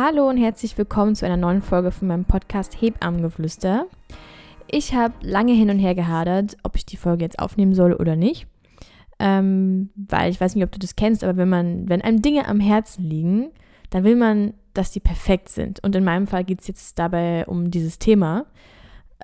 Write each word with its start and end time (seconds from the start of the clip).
Hallo 0.00 0.28
und 0.28 0.36
herzlich 0.36 0.78
willkommen 0.78 1.16
zu 1.16 1.26
einer 1.26 1.36
neuen 1.36 1.60
Folge 1.60 1.90
von 1.90 2.06
meinem 2.06 2.24
Podcast 2.24 2.80
Hebammengeflüster. 2.80 3.86
Ich 4.70 4.94
habe 4.94 5.14
lange 5.22 5.54
hin 5.54 5.70
und 5.70 5.80
her 5.80 5.96
gehadert, 5.96 6.56
ob 6.62 6.76
ich 6.76 6.86
die 6.86 6.96
Folge 6.96 7.24
jetzt 7.24 7.40
aufnehmen 7.40 7.74
soll 7.74 7.94
oder 7.94 8.14
nicht. 8.14 8.46
Ähm, 9.18 9.90
weil 9.96 10.30
ich 10.30 10.40
weiß 10.40 10.54
nicht, 10.54 10.62
ob 10.62 10.70
du 10.70 10.78
das 10.78 10.94
kennst, 10.94 11.24
aber 11.24 11.36
wenn 11.36 11.48
man, 11.48 11.88
wenn 11.88 12.00
einem 12.00 12.22
Dinge 12.22 12.46
am 12.46 12.60
Herzen 12.60 13.02
liegen, 13.02 13.50
dann 13.90 14.04
will 14.04 14.14
man, 14.14 14.54
dass 14.72 14.92
die 14.92 15.00
perfekt 15.00 15.48
sind. 15.48 15.82
Und 15.82 15.96
in 15.96 16.04
meinem 16.04 16.28
Fall 16.28 16.44
geht 16.44 16.60
es 16.60 16.68
jetzt 16.68 16.96
dabei 17.00 17.44
um 17.46 17.72
dieses 17.72 17.98
Thema. 17.98 18.46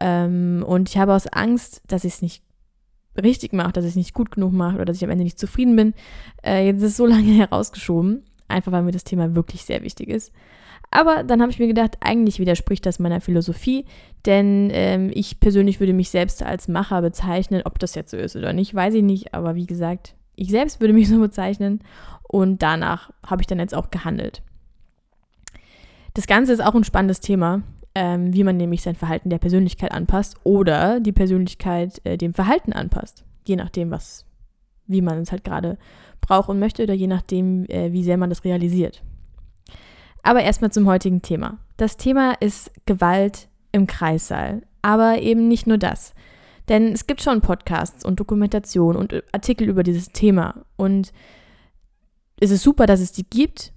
Ähm, 0.00 0.64
und 0.66 0.88
ich 0.88 0.98
habe 0.98 1.14
aus 1.14 1.28
Angst, 1.28 1.82
dass 1.86 2.02
ich 2.02 2.14
es 2.14 2.22
nicht 2.22 2.42
richtig 3.16 3.52
mache, 3.52 3.70
dass 3.70 3.84
ich 3.84 3.90
es 3.90 3.96
nicht 3.96 4.12
gut 4.12 4.32
genug 4.32 4.52
mache 4.52 4.74
oder 4.74 4.86
dass 4.86 4.96
ich 4.96 5.04
am 5.04 5.10
Ende 5.10 5.22
nicht 5.22 5.38
zufrieden 5.38 5.76
bin, 5.76 5.94
äh, 6.44 6.66
jetzt 6.66 6.78
ist 6.78 6.90
es 6.90 6.96
so 6.96 7.06
lange 7.06 7.30
herausgeschoben. 7.30 8.24
Einfach 8.48 8.72
weil 8.72 8.82
mir 8.82 8.90
das 8.90 9.04
Thema 9.04 9.36
wirklich 9.36 9.64
sehr 9.64 9.84
wichtig 9.84 10.08
ist. 10.08 10.32
Aber 10.94 11.24
dann 11.24 11.42
habe 11.42 11.50
ich 11.50 11.58
mir 11.58 11.66
gedacht, 11.66 11.96
eigentlich 11.98 12.38
widerspricht 12.38 12.86
das 12.86 13.00
meiner 13.00 13.20
Philosophie, 13.20 13.84
denn 14.26 14.70
ähm, 14.72 15.10
ich 15.12 15.40
persönlich 15.40 15.80
würde 15.80 15.92
mich 15.92 16.08
selbst 16.08 16.40
als 16.44 16.68
Macher 16.68 17.02
bezeichnen. 17.02 17.62
Ob 17.64 17.80
das 17.80 17.96
jetzt 17.96 18.12
so 18.12 18.16
ist 18.16 18.36
oder 18.36 18.52
nicht, 18.52 18.72
weiß 18.76 18.94
ich 18.94 19.02
nicht. 19.02 19.34
Aber 19.34 19.56
wie 19.56 19.66
gesagt, 19.66 20.14
ich 20.36 20.50
selbst 20.50 20.80
würde 20.80 20.94
mich 20.94 21.08
so 21.10 21.18
bezeichnen 21.18 21.80
und 22.22 22.62
danach 22.62 23.10
habe 23.26 23.42
ich 23.42 23.48
dann 23.48 23.58
jetzt 23.58 23.74
auch 23.74 23.90
gehandelt. 23.90 24.42
Das 26.14 26.28
Ganze 26.28 26.52
ist 26.52 26.64
auch 26.64 26.76
ein 26.76 26.84
spannendes 26.84 27.18
Thema, 27.18 27.62
ähm, 27.96 28.32
wie 28.32 28.44
man 28.44 28.56
nämlich 28.56 28.82
sein 28.82 28.94
Verhalten 28.94 29.30
der 29.30 29.38
Persönlichkeit 29.38 29.90
anpasst 29.90 30.36
oder 30.44 31.00
die 31.00 31.12
Persönlichkeit 31.12 32.00
äh, 32.04 32.16
dem 32.16 32.34
Verhalten 32.34 32.72
anpasst. 32.72 33.24
Je 33.48 33.56
nachdem, 33.56 33.90
was, 33.90 34.26
wie 34.86 35.02
man 35.02 35.18
es 35.18 35.32
halt 35.32 35.42
gerade 35.42 35.76
braucht 36.20 36.48
und 36.48 36.60
möchte 36.60 36.84
oder 36.84 36.94
je 36.94 37.08
nachdem, 37.08 37.64
äh, 37.64 37.90
wie 37.90 38.04
sehr 38.04 38.16
man 38.16 38.30
das 38.30 38.44
realisiert. 38.44 39.02
Aber 40.24 40.42
erstmal 40.42 40.72
zum 40.72 40.86
heutigen 40.88 41.22
Thema. 41.22 41.58
Das 41.76 41.96
Thema 41.98 42.32
ist 42.40 42.72
Gewalt 42.86 43.48
im 43.72 43.86
Kreissaal. 43.86 44.62
Aber 44.82 45.20
eben 45.20 45.48
nicht 45.48 45.66
nur 45.66 45.78
das. 45.78 46.14
Denn 46.68 46.92
es 46.92 47.06
gibt 47.06 47.22
schon 47.22 47.42
Podcasts 47.42 48.04
und 48.04 48.18
Dokumentationen 48.18 48.98
und 48.98 49.22
Artikel 49.32 49.68
über 49.68 49.82
dieses 49.82 50.08
Thema. 50.08 50.64
Und 50.76 51.12
es 52.40 52.50
ist 52.50 52.62
super, 52.62 52.86
dass 52.86 53.00
es 53.00 53.12
die 53.12 53.28
gibt. 53.28 53.72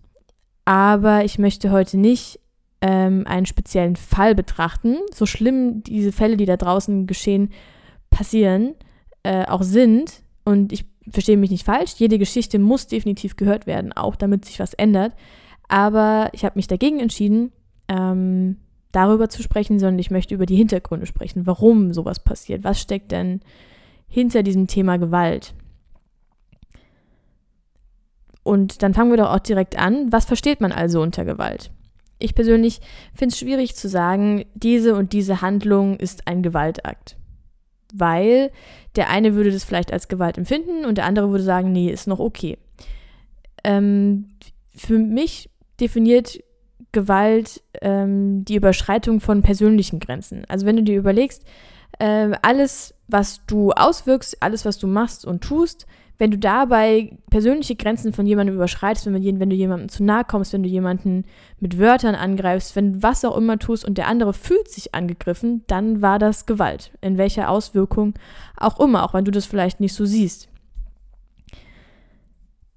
Aber 0.63 1.25
ich 1.25 1.37
möchte 1.37 1.69
heute 1.69 1.97
nicht 1.97 2.39
ähm, 2.81 3.25
einen 3.27 3.45
speziellen 3.45 3.97
Fall 3.97 4.33
betrachten. 4.33 4.97
So 5.13 5.25
schlimm 5.25 5.83
diese 5.83 6.13
Fälle, 6.13 6.37
die 6.37 6.45
da 6.45 6.55
draußen 6.55 7.07
geschehen, 7.07 7.49
passieren, 8.09 8.73
äh, 9.23 9.45
auch 9.47 9.63
sind. 9.63 10.23
Und 10.45 10.71
ich 10.71 10.85
verstehe 11.09 11.37
mich 11.37 11.51
nicht 11.51 11.65
falsch. 11.65 11.95
Jede 11.97 12.17
Geschichte 12.17 12.57
muss 12.57 12.87
definitiv 12.87 13.35
gehört 13.35 13.67
werden, 13.67 13.91
auch 13.91 14.15
damit 14.15 14.45
sich 14.45 14.61
was 14.61 14.73
ändert. 14.73 15.13
Aber 15.67 16.29
ich 16.33 16.45
habe 16.45 16.55
mich 16.55 16.67
dagegen 16.67 16.99
entschieden, 16.99 17.51
ähm, 17.87 18.57
darüber 18.91 19.29
zu 19.29 19.43
sprechen, 19.43 19.79
sondern 19.79 19.99
ich 19.99 20.11
möchte 20.11 20.33
über 20.33 20.45
die 20.45 20.55
Hintergründe 20.55 21.05
sprechen. 21.05 21.45
Warum 21.45 21.93
sowas 21.93 22.19
passiert? 22.19 22.63
Was 22.63 22.81
steckt 22.81 23.11
denn 23.11 23.41
hinter 24.07 24.43
diesem 24.43 24.67
Thema 24.67 24.97
Gewalt? 24.97 25.53
Und 28.43 28.81
dann 28.81 28.93
fangen 28.93 29.11
wir 29.11 29.17
doch 29.17 29.33
auch 29.33 29.39
direkt 29.39 29.77
an. 29.77 30.11
Was 30.11 30.25
versteht 30.25 30.61
man 30.61 30.71
also 30.71 31.01
unter 31.01 31.25
Gewalt? 31.25 31.69
Ich 32.17 32.33
persönlich 32.33 32.79
finde 33.13 33.33
es 33.33 33.39
schwierig 33.39 33.75
zu 33.75 33.89
sagen, 33.89 34.45
diese 34.55 34.95
und 34.95 35.11
diese 35.13 35.41
Handlung 35.41 35.97
ist 35.97 36.27
ein 36.27 36.41
Gewaltakt. 36.41 37.17
Weil 37.93 38.51
der 38.95 39.09
eine 39.09 39.35
würde 39.35 39.51
das 39.51 39.65
vielleicht 39.65 39.91
als 39.91 40.07
Gewalt 40.07 40.37
empfinden 40.37 40.85
und 40.85 40.97
der 40.97 41.05
andere 41.05 41.29
würde 41.29 41.43
sagen, 41.43 41.73
nee, 41.73 41.89
ist 41.89 42.07
noch 42.07 42.19
okay. 42.19 42.57
Ähm, 43.63 44.29
für 44.73 44.97
mich 44.97 45.49
definiert 45.79 46.43
Gewalt 46.91 47.61
ähm, 47.81 48.45
die 48.45 48.55
Überschreitung 48.55 49.19
von 49.19 49.41
persönlichen 49.41 49.99
Grenzen. 49.99 50.45
Also 50.47 50.65
wenn 50.65 50.77
du 50.77 50.83
dir 50.83 50.97
überlegst, 50.97 51.43
äh, 51.99 52.31
alles, 52.41 52.93
was 53.07 53.45
du 53.45 53.71
auswirkst, 53.71 54.41
alles, 54.41 54.65
was 54.65 54.77
du 54.77 54.87
machst 54.87 55.25
und 55.25 55.41
tust, 55.41 55.85
wenn 56.17 56.31
du 56.31 56.37
dabei 56.37 57.15
persönliche 57.29 57.75
Grenzen 57.75 58.11
von 58.11 58.25
jemandem 58.25 58.55
überschreitest, 58.55 59.05
wenn, 59.05 59.39
wenn 59.39 59.49
du 59.49 59.55
jemandem 59.55 59.89
zu 59.89 60.03
nahe 60.03 60.23
kommst, 60.23 60.51
wenn 60.53 60.63
du 60.63 60.69
jemanden 60.69 61.25
mit 61.59 61.77
Wörtern 61.77 62.15
angreifst, 62.15 62.75
wenn 62.75 62.93
du 62.93 63.03
was 63.03 63.23
auch 63.23 63.37
immer 63.37 63.59
tust 63.59 63.85
und 63.85 63.97
der 63.97 64.07
andere 64.07 64.33
fühlt 64.33 64.67
sich 64.69 64.95
angegriffen, 64.95 65.63
dann 65.67 66.01
war 66.01 66.17
das 66.17 66.45
Gewalt. 66.45 66.91
In 67.01 67.17
welcher 67.17 67.49
Auswirkung 67.49 68.15
auch 68.55 68.79
immer, 68.79 69.03
auch 69.03 69.13
wenn 69.13 69.25
du 69.25 69.31
das 69.31 69.45
vielleicht 69.45 69.79
nicht 69.79 69.93
so 69.93 70.05
siehst. 70.05 70.49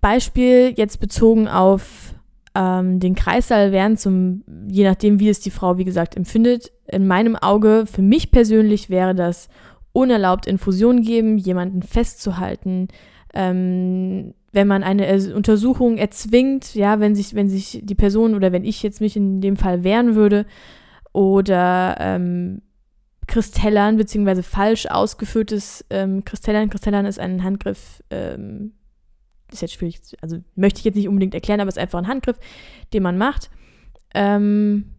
Beispiel 0.03 0.75
jetzt 0.77 1.01
bezogen 1.01 1.49
auf 1.49 2.15
ähm, 2.55 3.01
den 3.01 3.15
Kreissaal 3.15 3.73
wären 3.73 3.97
zum, 3.97 4.43
je 4.69 4.85
nachdem, 4.85 5.21
wie 5.21 5.29
es 5.29 5.41
die 5.41 5.51
Frau, 5.51 5.79
wie 5.79 5.85
gesagt, 5.85 6.17
empfindet, 6.17 6.73
in 6.87 7.07
meinem 7.07 7.37
Auge, 7.37 7.85
für 7.91 8.03
mich 8.03 8.31
persönlich 8.31 8.91
wäre 8.91 9.15
das 9.15 9.49
unerlaubt 9.93 10.47
Infusion 10.47 11.03
geben, 11.03 11.39
jemanden 11.39 11.83
festzuhalten, 11.83 12.89
ähm, 13.35 14.35
wenn 14.53 14.67
man 14.67 14.83
eine 14.83 15.35
Untersuchung 15.35 15.97
erzwingt, 15.97 16.75
ja, 16.75 16.99
wenn 16.99 17.15
sich, 17.15 17.35
wenn 17.35 17.49
sich 17.49 17.81
die 17.85 17.95
Person 17.95 18.35
oder 18.35 18.51
wenn 18.51 18.65
ich 18.65 18.83
jetzt 18.83 19.01
mich 19.01 19.17
in 19.17 19.41
dem 19.41 19.57
Fall 19.57 19.85
wehren 19.85 20.17
würde 20.17 20.45
oder 21.13 21.97
ähm, 22.01 22.63
Kristellern 23.29 23.97
beziehungsweise 23.97 24.43
falsch 24.43 24.87
ausgeführtes 24.87 25.85
ähm, 25.91 26.25
Kristellern. 26.25 26.69
Kristellern 26.69 27.07
ist 27.07 27.21
ein 27.21 27.45
Handgriff, 27.45 28.03
ähm, 28.11 28.73
ist 29.53 29.63
jetzt 29.63 29.75
schwierig, 29.75 30.01
also 30.21 30.39
möchte 30.55 30.79
ich 30.79 30.85
jetzt 30.85 30.97
nicht 30.97 31.09
unbedingt 31.09 31.35
erklären, 31.35 31.61
aber 31.61 31.69
es 31.69 31.77
ist 31.77 31.83
einfach 31.83 31.99
ein 31.99 32.09
Handgriff, 32.09 32.39
den 32.93 33.03
man 33.03 33.19
macht, 33.19 33.51
ähm, 34.15 34.95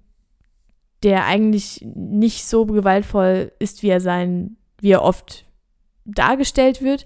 der 1.04 1.26
eigentlich 1.26 1.86
nicht 1.96 2.46
so 2.46 2.66
gewaltvoll 2.66 3.52
ist, 3.60 3.84
wie 3.84 3.90
er 3.90 4.02
sein, 4.02 4.58
wie 4.80 4.92
er 4.92 5.04
oft 5.04 5.46
dargestellt 6.06 6.82
wird, 6.82 7.06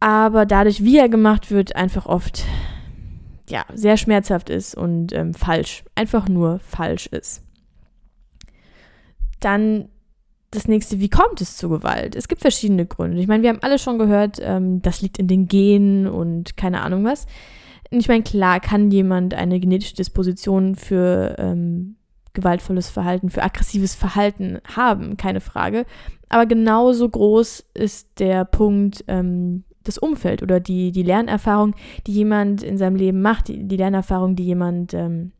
aber 0.00 0.46
dadurch, 0.46 0.84
wie 0.84 0.98
er 0.98 1.08
gemacht 1.08 1.50
wird, 1.50 1.76
einfach 1.76 2.06
oft 2.06 2.44
ja 3.48 3.64
sehr 3.74 3.96
schmerzhaft 3.96 4.50
ist 4.50 4.74
und 4.74 5.12
ähm, 5.12 5.34
falsch, 5.34 5.84
einfach 5.94 6.28
nur 6.28 6.58
falsch 6.60 7.06
ist. 7.06 7.42
Dann 9.40 9.88
das 10.54 10.68
nächste, 10.68 11.00
wie 11.00 11.08
kommt 11.08 11.40
es 11.40 11.56
zu 11.56 11.68
Gewalt? 11.68 12.16
Es 12.16 12.28
gibt 12.28 12.42
verschiedene 12.42 12.86
Gründe. 12.86 13.20
Ich 13.20 13.26
meine, 13.26 13.42
wir 13.42 13.50
haben 13.50 13.62
alle 13.62 13.78
schon 13.78 13.98
gehört, 13.98 14.38
ähm, 14.40 14.82
das 14.82 15.02
liegt 15.02 15.18
in 15.18 15.28
den 15.28 15.48
Genen 15.48 16.06
und 16.06 16.56
keine 16.56 16.82
Ahnung 16.82 17.04
was. 17.04 17.26
Ich 17.90 18.08
meine, 18.08 18.22
klar 18.22 18.60
kann 18.60 18.90
jemand 18.90 19.34
eine 19.34 19.60
genetische 19.60 19.94
Disposition 19.94 20.74
für 20.74 21.36
ähm, 21.38 21.96
gewaltvolles 22.32 22.90
Verhalten, 22.90 23.30
für 23.30 23.42
aggressives 23.42 23.94
Verhalten 23.94 24.58
haben, 24.74 25.16
keine 25.16 25.40
Frage. 25.40 25.86
Aber 26.28 26.46
genauso 26.46 27.08
groß 27.08 27.64
ist 27.74 28.18
der 28.18 28.44
Punkt 28.44 29.04
ähm, 29.06 29.64
das 29.84 29.98
Umfeld 29.98 30.42
oder 30.42 30.60
die, 30.60 30.90
die 30.90 31.02
Lernerfahrung, 31.02 31.74
die 32.06 32.12
jemand 32.12 32.62
in 32.62 32.78
seinem 32.78 32.96
Leben 32.96 33.22
macht, 33.22 33.48
die, 33.48 33.68
die 33.68 33.76
Lernerfahrung, 33.76 34.34
die 34.34 34.44
jemand 34.44 34.94
ähm, 34.94 35.32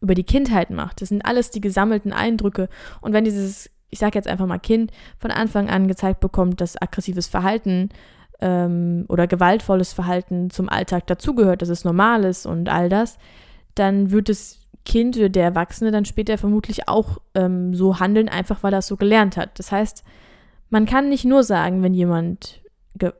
über 0.00 0.14
die 0.14 0.24
Kindheit 0.24 0.70
macht. 0.70 1.02
Das 1.02 1.10
sind 1.10 1.24
alles 1.24 1.50
die 1.50 1.60
gesammelten 1.60 2.12
Eindrücke. 2.12 2.68
Und 3.00 3.12
wenn 3.12 3.24
dieses 3.24 3.70
ich 3.90 3.98
sage 3.98 4.18
jetzt 4.18 4.28
einfach 4.28 4.46
mal 4.46 4.58
Kind, 4.58 4.92
von 5.18 5.30
Anfang 5.30 5.68
an 5.68 5.88
gezeigt 5.88 6.20
bekommt, 6.20 6.60
dass 6.60 6.80
aggressives 6.80 7.26
Verhalten 7.28 7.90
ähm, 8.40 9.04
oder 9.08 9.26
gewaltvolles 9.26 9.92
Verhalten 9.92 10.50
zum 10.50 10.68
Alltag 10.68 11.06
dazugehört, 11.06 11.62
dass 11.62 11.68
es 11.68 11.84
normal 11.84 12.24
ist 12.24 12.46
und 12.46 12.68
all 12.68 12.88
das, 12.88 13.18
dann 13.74 14.10
wird 14.10 14.28
das 14.28 14.58
Kind 14.84 15.16
oder 15.16 15.28
der 15.28 15.44
Erwachsene 15.44 15.90
dann 15.90 16.04
später 16.04 16.38
vermutlich 16.38 16.88
auch 16.88 17.18
ähm, 17.34 17.74
so 17.74 18.00
handeln, 18.00 18.28
einfach 18.28 18.62
weil 18.62 18.72
er 18.72 18.78
es 18.78 18.86
so 18.86 18.96
gelernt 18.96 19.36
hat. 19.36 19.58
Das 19.58 19.70
heißt, 19.72 20.04
man 20.70 20.86
kann 20.86 21.08
nicht 21.08 21.24
nur 21.24 21.44
sagen, 21.44 21.82
wenn 21.82 21.94
jemand 21.94 22.60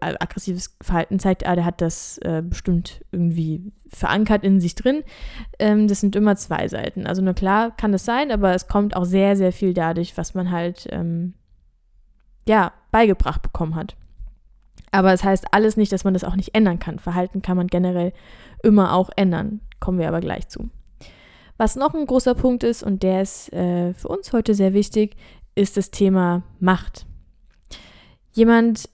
aggressives 0.00 0.76
Verhalten 0.80 1.18
zeigt, 1.18 1.46
ah, 1.46 1.54
der 1.54 1.64
hat 1.64 1.81
das 1.81 2.19
äh, 2.19 2.43
bestimmt 2.44 3.05
irgendwie 3.12 3.72
verankert 3.88 4.44
in 4.44 4.60
sich 4.60 4.75
drin. 4.75 5.02
Ähm, 5.58 5.88
das 5.88 6.00
sind 6.00 6.16
immer 6.16 6.37
zwei 6.37 6.69
Seiten. 6.69 7.06
Also 7.06 7.22
nur 7.22 7.34
klar 7.34 7.76
kann 7.76 7.94
es 7.94 8.05
sein, 8.05 8.31
aber 8.31 8.55
es 8.55 8.69
kommt 8.69 8.96
auch 8.96 9.05
sehr, 9.05 9.37
sehr 9.37 9.52
viel 9.52 9.75
dadurch, 9.75 10.16
was 10.16 10.34
man 10.34 10.50
halt 10.50 10.87
ähm, 10.90 11.34
ja 12.49 12.72
beigebracht 12.90 13.43
bekommen 13.43 13.75
hat. 13.75 13.96
Aber 14.93 15.12
es 15.12 15.20
das 15.20 15.28
heißt 15.28 15.44
alles 15.52 15.76
nicht, 15.76 15.93
dass 15.93 16.05
man 16.05 16.14
das 16.14 16.25
auch 16.25 16.37
nicht 16.37 16.55
ändern 16.55 16.78
kann. 16.78 16.99
Verhalten 16.99 17.43
kann 17.43 17.56
man 17.56 17.69
generell 17.69 18.12
immer 18.62 18.94
auch 18.94 19.10
ändern. 19.16 19.60
Kommen 19.78 19.99
wir 19.99 20.08
aber 20.08 20.20
gleich 20.20 20.49
zu. 20.49 20.70
Was 21.56 21.76
noch 21.76 21.94
ein 21.94 22.06
großer 22.06 22.34
Punkt 22.34 22.64
ist, 22.64 22.82
und 22.82 23.02
der 23.02 23.22
ist 23.22 23.52
äh, 23.52 23.93
für 23.94 24.08
uns 24.08 24.32
heute 24.32 24.55
sehr 24.55 24.72
wichtig, 24.72 25.16
ist 25.55 25.76
das 25.76 25.90
Thema 25.90 26.43
Macht. 26.58 27.06
Jemand 28.32 28.88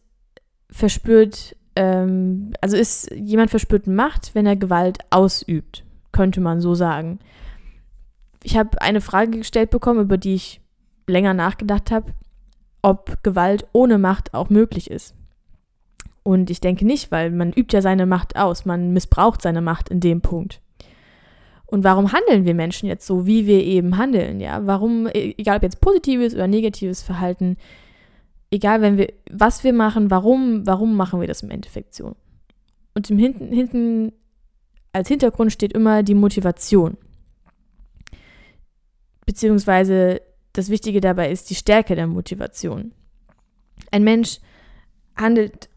verspürt, 0.70 1.56
ähm, 1.74 2.52
also 2.60 2.76
ist 2.76 3.10
jemand 3.12 3.50
verspürt 3.50 3.86
Macht, 3.86 4.34
wenn 4.34 4.46
er 4.46 4.56
Gewalt 4.56 4.98
ausübt, 5.10 5.84
könnte 6.12 6.40
man 6.40 6.60
so 6.60 6.74
sagen. 6.74 7.18
Ich 8.42 8.56
habe 8.56 8.80
eine 8.80 9.00
Frage 9.00 9.38
gestellt 9.38 9.70
bekommen, 9.70 10.00
über 10.00 10.18
die 10.18 10.34
ich 10.34 10.60
länger 11.06 11.34
nachgedacht 11.34 11.90
habe, 11.90 12.12
ob 12.82 13.22
Gewalt 13.22 13.66
ohne 13.72 13.98
Macht 13.98 14.34
auch 14.34 14.50
möglich 14.50 14.90
ist. 14.90 15.14
Und 16.22 16.50
ich 16.50 16.60
denke 16.60 16.84
nicht, 16.84 17.12
weil 17.12 17.30
man 17.30 17.52
übt 17.52 17.74
ja 17.74 17.80
seine 17.80 18.06
Macht 18.06 18.36
aus, 18.36 18.64
man 18.64 18.92
missbraucht 18.92 19.42
seine 19.42 19.60
Macht 19.60 19.88
in 19.88 20.00
dem 20.00 20.20
Punkt. 20.20 20.60
Und 21.66 21.84
warum 21.84 22.12
handeln 22.12 22.44
wir 22.44 22.54
Menschen 22.54 22.88
jetzt 22.88 23.06
so, 23.06 23.26
wie 23.26 23.46
wir 23.46 23.62
eben 23.62 23.96
handeln? 23.96 24.40
Ja, 24.40 24.66
warum, 24.66 25.08
e, 25.08 25.34
egal 25.36 25.56
ob 25.56 25.62
jetzt 25.62 25.80
positives 25.80 26.34
oder 26.34 26.46
negatives 26.46 27.02
Verhalten, 27.02 27.56
egal 28.50 28.80
wenn 28.80 28.96
wir, 28.96 29.12
was 29.30 29.64
wir 29.64 29.72
machen, 29.72 30.10
warum, 30.10 30.66
warum 30.66 30.96
machen 30.96 31.20
wir 31.20 31.28
das 31.28 31.42
im 31.42 31.50
Endeffekt 31.50 31.94
so? 31.94 32.14
Und 32.94 33.10
im 33.10 33.18
hinten, 33.18 33.52
hinten 33.52 34.12
als 34.92 35.08
Hintergrund 35.08 35.52
steht 35.52 35.72
immer 35.72 36.02
die 36.02 36.14
Motivation. 36.14 36.96
Beziehungsweise 39.26 40.22
das 40.52 40.70
Wichtige 40.70 41.00
dabei 41.00 41.30
ist 41.30 41.50
die 41.50 41.54
Stärke 41.54 41.94
der 41.94 42.06
Motivation. 42.06 42.92
Ein 43.90 44.04
Mensch 44.04 44.38
handelt 45.16 45.68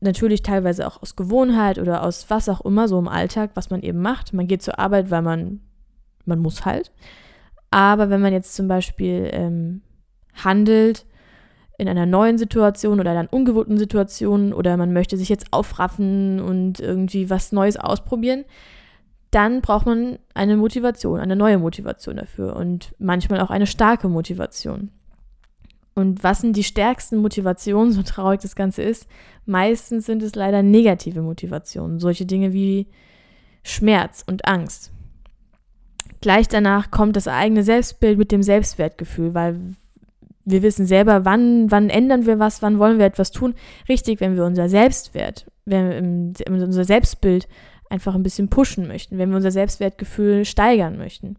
natürlich 0.00 0.42
teilweise 0.42 0.86
auch 0.86 1.00
aus 1.02 1.16
Gewohnheit 1.16 1.78
oder 1.78 2.02
aus 2.02 2.28
was 2.30 2.48
auch 2.48 2.62
immer, 2.62 2.88
so 2.88 2.98
im 2.98 3.08
Alltag, 3.08 3.52
was 3.54 3.70
man 3.70 3.82
eben 3.82 4.00
macht. 4.00 4.32
Man 4.32 4.46
geht 4.46 4.62
zur 4.62 4.78
Arbeit, 4.78 5.10
weil 5.10 5.22
man, 5.22 5.60
man 6.24 6.40
muss 6.40 6.64
halt. 6.64 6.92
Aber 7.70 8.10
wenn 8.10 8.20
man 8.20 8.32
jetzt 8.32 8.54
zum 8.54 8.68
Beispiel 8.68 9.30
ähm, 9.32 9.82
handelt 10.34 11.06
in 11.78 11.88
einer 11.88 12.06
neuen 12.06 12.38
Situation 12.38 13.00
oder 13.00 13.10
einer 13.10 13.32
ungewohnten 13.32 13.78
Situation 13.78 14.52
oder 14.52 14.76
man 14.76 14.92
möchte 14.92 15.16
sich 15.16 15.28
jetzt 15.28 15.52
aufraffen 15.52 16.40
und 16.40 16.80
irgendwie 16.80 17.30
was 17.30 17.52
Neues 17.52 17.76
ausprobieren, 17.76 18.44
dann 19.30 19.60
braucht 19.60 19.86
man 19.86 20.18
eine 20.34 20.56
Motivation, 20.56 21.18
eine 21.18 21.34
neue 21.34 21.58
Motivation 21.58 22.16
dafür 22.16 22.54
und 22.54 22.94
manchmal 22.98 23.40
auch 23.40 23.50
eine 23.50 23.66
starke 23.66 24.08
Motivation. 24.08 24.90
Und 25.96 26.22
was 26.22 26.40
sind 26.40 26.56
die 26.56 26.64
stärksten 26.64 27.18
Motivationen, 27.18 27.92
so 27.92 28.02
traurig 28.02 28.40
das 28.40 28.56
Ganze 28.56 28.82
ist? 28.82 29.08
Meistens 29.46 30.06
sind 30.06 30.22
es 30.22 30.34
leider 30.34 30.62
negative 30.62 31.22
Motivationen, 31.22 31.98
solche 31.98 32.26
Dinge 32.26 32.52
wie 32.52 32.86
Schmerz 33.62 34.24
und 34.26 34.46
Angst. 34.46 34.92
Gleich 36.20 36.48
danach 36.48 36.90
kommt 36.90 37.16
das 37.16 37.28
eigene 37.28 37.62
Selbstbild 37.62 38.18
mit 38.18 38.32
dem 38.32 38.42
Selbstwertgefühl, 38.42 39.34
weil 39.34 39.74
wir 40.44 40.62
wissen 40.62 40.86
selber, 40.86 41.24
wann, 41.24 41.70
wann 41.70 41.90
ändern 41.90 42.26
wir 42.26 42.38
was, 42.38 42.62
wann 42.62 42.78
wollen 42.78 42.98
wir 42.98 43.06
etwas 43.06 43.30
tun. 43.30 43.54
Richtig, 43.88 44.20
wenn 44.20 44.36
wir 44.36 44.44
unser 44.44 44.68
Selbstwert, 44.68 45.46
wenn 45.64 46.34
wir 46.36 46.64
unser 46.64 46.84
Selbstbild 46.84 47.48
einfach 47.90 48.14
ein 48.14 48.22
bisschen 48.22 48.48
pushen 48.48 48.86
möchten, 48.86 49.18
wenn 49.18 49.30
wir 49.30 49.36
unser 49.36 49.50
Selbstwertgefühl 49.50 50.44
steigern 50.44 50.98
möchten. 50.98 51.38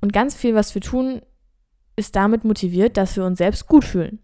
Und 0.00 0.12
ganz 0.12 0.34
viel, 0.34 0.54
was 0.54 0.74
wir 0.74 0.82
tun, 0.82 1.22
ist 1.96 2.16
damit 2.16 2.44
motiviert, 2.44 2.96
dass 2.96 3.16
wir 3.16 3.24
uns 3.24 3.38
selbst 3.38 3.66
gut 3.66 3.84
fühlen. 3.84 4.18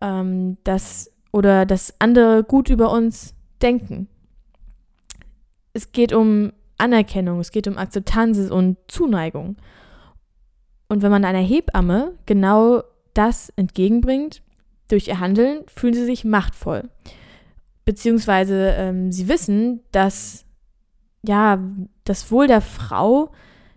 Ähm, 0.00 0.58
dass, 0.64 1.12
oder 1.32 1.66
dass 1.66 1.94
andere 2.00 2.44
gut 2.44 2.68
über 2.68 2.92
uns 2.92 3.34
denken. 3.62 4.08
Es 5.72 5.92
geht 5.92 6.12
um 6.12 6.52
Anerkennung, 6.78 7.40
es 7.40 7.50
geht 7.50 7.68
um 7.68 7.78
Akzeptanz 7.78 8.38
und 8.50 8.76
Zuneigung. 8.88 9.56
Und 10.88 11.02
wenn 11.02 11.10
man 11.10 11.24
einer 11.24 11.40
Hebamme 11.40 12.14
genau 12.26 12.82
das 13.16 13.50
entgegenbringt, 13.56 14.42
durch 14.88 15.08
ihr 15.08 15.20
Handeln, 15.20 15.64
fühlen 15.66 15.94
sie 15.94 16.04
sich 16.04 16.24
machtvoll. 16.24 16.88
Beziehungsweise 17.84 18.74
ähm, 18.76 19.12
sie 19.12 19.28
wissen, 19.28 19.80
dass 19.92 20.44
ja, 21.24 21.58
das 22.04 22.30
Wohl 22.30 22.46
der 22.46 22.60
Frau, 22.60 23.32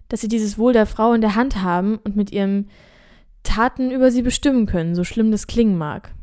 dass 0.07 0.21
sie 0.21 0.27
dieses 0.27 0.57
Wohl 0.57 0.73
der 0.73 0.85
Frau 0.85 1.13
in 1.13 1.21
der 1.21 1.35
Hand 1.35 1.61
haben 1.61 1.97
und 1.97 2.15
mit 2.15 2.31
ihren 2.31 2.69
Taten 3.43 3.91
über 3.91 4.11
sie 4.11 4.21
bestimmen 4.21 4.65
können, 4.65 4.95
so 4.95 5.03
schlimm 5.03 5.31
das 5.31 5.47
klingen 5.47 5.77
mag. 5.77 6.13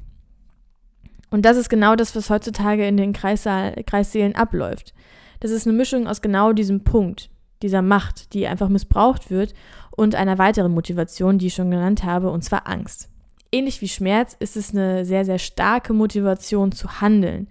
Und 1.31 1.45
das 1.45 1.57
ist 1.57 1.69
genau 1.69 1.97
das, 1.97 2.15
was 2.15 2.31
heutzutage 2.31 2.87
in 2.87 2.97
den 2.97 3.13
Kreissaal, 3.13 3.83
Kreissälen 3.85 4.35
abläuft. 4.35 4.95
Das 5.41 5.51
ist 5.51 5.67
eine 5.67 5.77
Mischung 5.77 6.07
aus 6.07 6.23
genau 6.23 6.53
diesem 6.53 6.85
Punkt, 6.85 7.31
dieser 7.63 7.83
Macht, 7.83 8.33
die 8.33 8.47
einfach 8.47 8.69
missbraucht 8.69 9.31
wird 9.31 9.55
und 9.97 10.15
einer 10.15 10.39
weiteren 10.39 10.73
Motivation, 10.73 11.39
die 11.39 11.49
ich 11.49 11.55
schon 11.55 11.71
genannt 11.71 12.05
habe, 12.05 12.31
und 12.31 12.43
zwar 12.45 12.69
Angst. 12.69 13.09
Ähnlich 13.51 13.81
wie 13.81 13.89
Schmerz 13.89 14.37
ist 14.39 14.57
es 14.57 14.73
eine 14.73 15.05
sehr, 15.05 15.25
sehr 15.25 15.39
starke 15.39 15.93
Motivation 15.93 16.73
zu 16.73 17.01
handeln. 17.01 17.49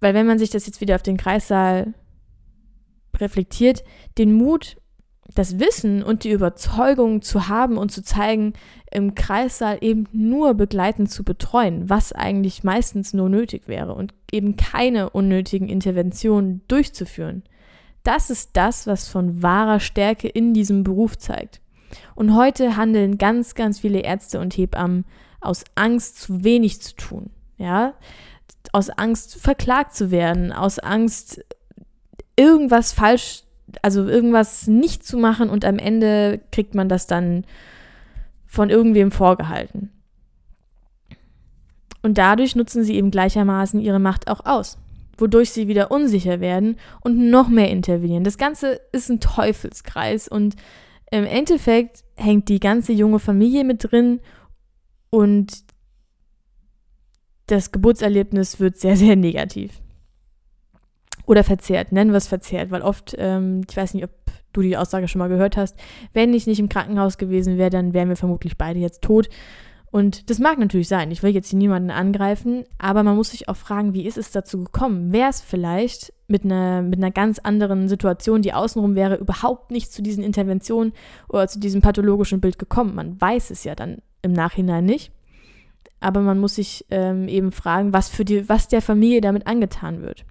Weil 0.00 0.14
wenn 0.14 0.26
man 0.26 0.38
sich 0.38 0.50
das 0.50 0.66
jetzt 0.66 0.80
wieder 0.80 0.94
auf 0.94 1.02
den 1.02 1.16
Kreissaal 1.16 1.94
reflektiert, 3.18 3.84
den 4.18 4.32
Mut, 4.32 4.76
das 5.34 5.58
Wissen 5.58 6.02
und 6.02 6.24
die 6.24 6.30
Überzeugung 6.30 7.22
zu 7.22 7.48
haben 7.48 7.78
und 7.78 7.90
zu 7.90 8.02
zeigen, 8.02 8.52
im 8.90 9.14
Kreissaal 9.14 9.78
eben 9.80 10.06
nur 10.12 10.54
begleitend 10.54 11.10
zu 11.10 11.24
betreuen, 11.24 11.88
was 11.88 12.12
eigentlich 12.12 12.62
meistens 12.62 13.14
nur 13.14 13.28
nötig 13.28 13.66
wäre 13.66 13.94
und 13.94 14.14
eben 14.30 14.56
keine 14.56 15.10
unnötigen 15.10 15.68
Interventionen 15.68 16.62
durchzuführen. 16.68 17.42
Das 18.04 18.30
ist 18.30 18.50
das, 18.52 18.86
was 18.86 19.08
von 19.08 19.42
wahrer 19.42 19.80
Stärke 19.80 20.28
in 20.28 20.54
diesem 20.54 20.84
Beruf 20.84 21.18
zeigt. 21.18 21.60
Und 22.14 22.36
heute 22.36 22.76
handeln 22.76 23.18
ganz, 23.18 23.54
ganz 23.54 23.80
viele 23.80 24.00
Ärzte 24.00 24.40
und 24.40 24.56
Hebammen 24.56 25.04
aus 25.40 25.64
Angst, 25.74 26.20
zu 26.20 26.44
wenig 26.44 26.80
zu 26.80 26.94
tun. 26.94 27.30
Ja, 27.56 27.94
aus 28.72 28.90
Angst, 28.90 29.36
verklagt 29.36 29.94
zu 29.94 30.10
werden, 30.10 30.52
aus 30.52 30.78
Angst, 30.78 31.44
irgendwas 32.36 32.92
falsch, 32.92 33.44
also 33.82 34.06
irgendwas 34.06 34.66
nicht 34.66 35.06
zu 35.06 35.16
machen 35.16 35.48
und 35.48 35.64
am 35.64 35.78
Ende 35.78 36.40
kriegt 36.52 36.74
man 36.74 36.88
das 36.88 37.06
dann 37.06 37.44
von 38.46 38.70
irgendwem 38.70 39.10
vorgehalten. 39.10 39.90
Und 42.02 42.18
dadurch 42.18 42.54
nutzen 42.54 42.84
sie 42.84 42.96
eben 42.96 43.10
gleichermaßen 43.10 43.80
ihre 43.80 43.98
Macht 43.98 44.28
auch 44.28 44.44
aus, 44.44 44.78
wodurch 45.18 45.50
sie 45.50 45.68
wieder 45.68 45.90
unsicher 45.90 46.40
werden 46.40 46.76
und 47.00 47.30
noch 47.30 47.48
mehr 47.48 47.70
intervenieren. 47.70 48.24
Das 48.24 48.38
Ganze 48.38 48.80
ist 48.92 49.10
ein 49.10 49.20
Teufelskreis 49.20 50.28
und 50.28 50.56
im 51.10 51.24
Endeffekt 51.24 52.04
hängt 52.16 52.48
die 52.48 52.60
ganze 52.60 52.92
junge 52.92 53.18
Familie 53.18 53.64
mit 53.64 53.90
drin 53.90 54.20
und 55.10 55.64
das 57.46 57.72
Geburtserlebnis 57.72 58.58
wird 58.58 58.78
sehr, 58.78 58.96
sehr 58.96 59.16
negativ. 59.16 59.80
Oder 61.26 61.44
verzehrt, 61.44 61.92
nennen 61.92 62.10
wir 62.10 62.18
es 62.18 62.26
verzehrt, 62.26 62.70
weil 62.70 62.82
oft, 62.82 63.14
ähm, 63.18 63.62
ich 63.68 63.76
weiß 63.76 63.94
nicht, 63.94 64.04
ob 64.04 64.10
du 64.52 64.62
die 64.62 64.76
Aussage 64.76 65.08
schon 65.08 65.18
mal 65.18 65.28
gehört 65.28 65.56
hast, 65.56 65.76
wenn 66.12 66.34
ich 66.34 66.46
nicht 66.46 66.60
im 66.60 66.68
Krankenhaus 66.68 67.18
gewesen 67.18 67.58
wäre, 67.58 67.70
dann 67.70 67.94
wären 67.94 68.08
wir 68.08 68.16
vermutlich 68.16 68.56
beide 68.56 68.78
jetzt 68.78 69.02
tot. 69.02 69.28
Und 69.94 70.28
das 70.28 70.40
mag 70.40 70.58
natürlich 70.58 70.88
sein. 70.88 71.12
Ich 71.12 71.22
will 71.22 71.32
jetzt 71.32 71.50
hier 71.50 71.58
niemanden 71.60 71.92
angreifen, 71.92 72.64
aber 72.78 73.04
man 73.04 73.14
muss 73.14 73.30
sich 73.30 73.48
auch 73.48 73.54
fragen, 73.54 73.94
wie 73.94 74.06
ist 74.06 74.18
es 74.18 74.32
dazu 74.32 74.64
gekommen? 74.64 75.12
Wäre 75.12 75.30
es 75.30 75.40
vielleicht 75.40 76.12
mit 76.26 76.44
einer, 76.44 76.82
mit 76.82 76.98
einer 76.98 77.12
ganz 77.12 77.38
anderen 77.38 77.86
Situation, 77.86 78.42
die 78.42 78.54
außenrum 78.54 78.96
wäre, 78.96 79.14
überhaupt 79.14 79.70
nicht 79.70 79.92
zu 79.92 80.02
diesen 80.02 80.24
Interventionen 80.24 80.94
oder 81.28 81.46
zu 81.46 81.60
diesem 81.60 81.80
pathologischen 81.80 82.40
Bild 82.40 82.58
gekommen? 82.58 82.96
Man 82.96 83.20
weiß 83.20 83.52
es 83.52 83.62
ja 83.62 83.76
dann 83.76 83.98
im 84.20 84.32
Nachhinein 84.32 84.84
nicht. 84.84 85.12
Aber 86.00 86.22
man 86.22 86.40
muss 86.40 86.56
sich 86.56 86.84
ähm, 86.90 87.28
eben 87.28 87.52
fragen, 87.52 87.92
was, 87.92 88.08
für 88.08 88.24
die, 88.24 88.48
was 88.48 88.66
der 88.66 88.82
Familie 88.82 89.20
damit 89.20 89.46
angetan 89.46 90.02
wird. 90.02 90.24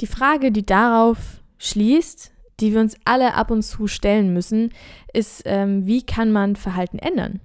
Die 0.00 0.08
Frage, 0.08 0.50
die 0.50 0.66
darauf 0.66 1.40
schließt, 1.58 2.32
die 2.58 2.72
wir 2.72 2.80
uns 2.80 2.96
alle 3.04 3.34
ab 3.34 3.52
und 3.52 3.62
zu 3.62 3.86
stellen 3.86 4.34
müssen, 4.34 4.72
ist, 5.12 5.42
ähm, 5.44 5.86
wie 5.86 6.02
kann 6.04 6.32
man 6.32 6.56
Verhalten 6.56 6.98
ändern? 6.98 7.38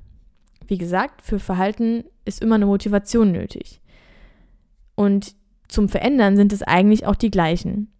Wie 0.67 0.77
gesagt, 0.77 1.21
für 1.21 1.39
Verhalten 1.39 2.05
ist 2.25 2.41
immer 2.41 2.55
eine 2.55 2.65
Motivation 2.65 3.31
nötig. 3.31 3.81
Und 4.95 5.35
zum 5.67 5.89
Verändern 5.89 6.37
sind 6.37 6.53
es 6.53 6.63
eigentlich 6.63 7.05
auch 7.05 7.15
die 7.15 7.31
gleichen. 7.31 7.91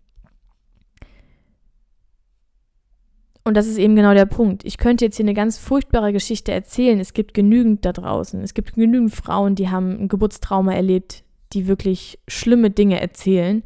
Und 3.43 3.55
das 3.55 3.67
ist 3.67 3.77
eben 3.77 3.95
genau 3.95 4.15
der 4.15 4.25
Punkt. 4.25 4.65
Ich 4.65 4.79
könnte 4.79 5.05
jetzt 5.05 5.17
hier 5.17 5.25
eine 5.25 5.35
ganz 5.35 5.59
furchtbare 5.59 6.11
Geschichte 6.11 6.51
erzählen. 6.51 6.99
Es 6.99 7.13
gibt 7.13 7.35
genügend 7.35 7.85
da 7.85 7.93
draußen. 7.93 8.41
Es 8.41 8.55
gibt 8.55 8.73
genügend 8.73 9.13
Frauen, 9.13 9.53
die 9.53 9.69
haben 9.69 9.91
ein 9.99 10.07
Geburtstrauma 10.07 10.73
erlebt, 10.73 11.23
die 11.53 11.67
wirklich 11.67 12.17
schlimme 12.27 12.71
Dinge 12.71 12.99
erzählen. 12.99 13.63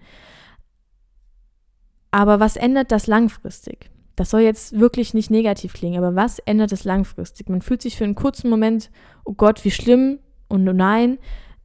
Aber 2.12 2.42
was 2.42 2.58
ändert 2.58 2.92
das 2.92 3.08
langfristig? 3.08 3.90
Das 4.20 4.32
soll 4.32 4.42
jetzt 4.42 4.78
wirklich 4.78 5.14
nicht 5.14 5.32
negativ 5.32 5.72
klingen, 5.72 6.04
aber 6.04 6.14
was 6.14 6.40
ändert 6.40 6.74
es 6.74 6.84
langfristig? 6.84 7.48
Man 7.48 7.62
fühlt 7.62 7.82
sich 7.82 7.96
für 7.96 8.04
einen 8.04 8.16
kurzen 8.16 8.50
Moment, 8.50 8.92
oh 9.24 9.32
Gott, 9.32 9.64
wie 9.64 9.72
schlimm 9.72 10.20
und 10.50 10.68
oh 10.68 10.74
nein, 10.74 11.20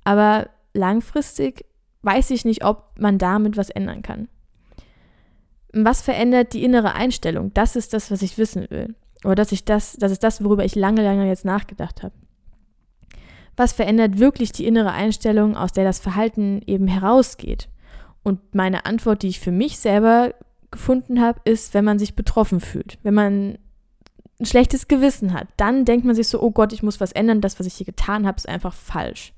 aber 0.05 0.51
langfristig 0.73 1.65
weiß 2.03 2.31
ich 2.31 2.45
nicht, 2.45 2.65
ob 2.65 2.93
man 2.97 3.19
damit 3.19 3.57
was 3.57 3.71
ändern 3.71 4.03
kann. 4.03 4.29
Was 5.73 6.01
verändert 6.01 6.53
die 6.53 6.63
innere 6.63 6.95
Einstellung? 6.95 7.53
Das 7.55 7.75
ist 7.75 7.93
das, 7.93 8.13
was 8.13 8.23
ich 8.23 8.39
wissen 8.39 8.71
will. 8.71 8.95
Oder 9.25 9.35
dass 9.35 9.51
ich 9.51 9.65
das, 9.65 9.95
das 9.95 10.13
ist 10.13 10.23
das, 10.23 10.45
worüber 10.45 10.65
ich 10.65 10.77
lange, 10.77 11.03
lange 11.03 11.27
jetzt 11.27 11.45
nachgedacht 11.45 12.05
habe. 12.05 12.15
Was 13.57 13.73
verändert 13.73 14.21
wirklich 14.21 14.53
die 14.53 14.67
innere 14.67 14.93
Einstellung, 14.93 15.57
aus 15.57 15.73
der 15.73 15.83
das 15.83 15.99
Verhalten 15.99 16.63
eben 16.67 16.87
herausgeht? 16.87 17.69
Und 18.23 18.55
meine 18.55 18.87
Antwort, 18.87 19.25
die 19.25 19.29
ich 19.29 19.41
für 19.41 19.51
mich 19.51 19.77
selber 19.77 20.35
gefunden 20.75 21.21
habe, 21.21 21.41
ist, 21.45 21.73
wenn 21.73 21.85
man 21.85 21.99
sich 21.99 22.15
betroffen 22.15 22.61
fühlt, 22.61 22.99
wenn 23.03 23.15
man 23.15 23.59
ein 24.41 24.47
schlechtes 24.47 24.89
Gewissen 24.89 25.33
hat, 25.33 25.49
dann 25.57 25.85
denkt 25.85 26.05
man 26.05 26.15
sich 26.15 26.29
so, 26.29 26.43
oh 26.43 26.51
Gott, 26.51 26.73
ich 26.73 26.83
muss 26.83 27.01
was 27.01 27.13
ändern, 27.13 27.41
das, 27.41 27.59
was 27.59 27.67
ich 27.67 27.75
hier 27.75 27.87
getan 27.87 28.27
habe, 28.27 28.37
ist 28.37 28.49
einfach 28.49 28.75
falsch. 28.75 29.33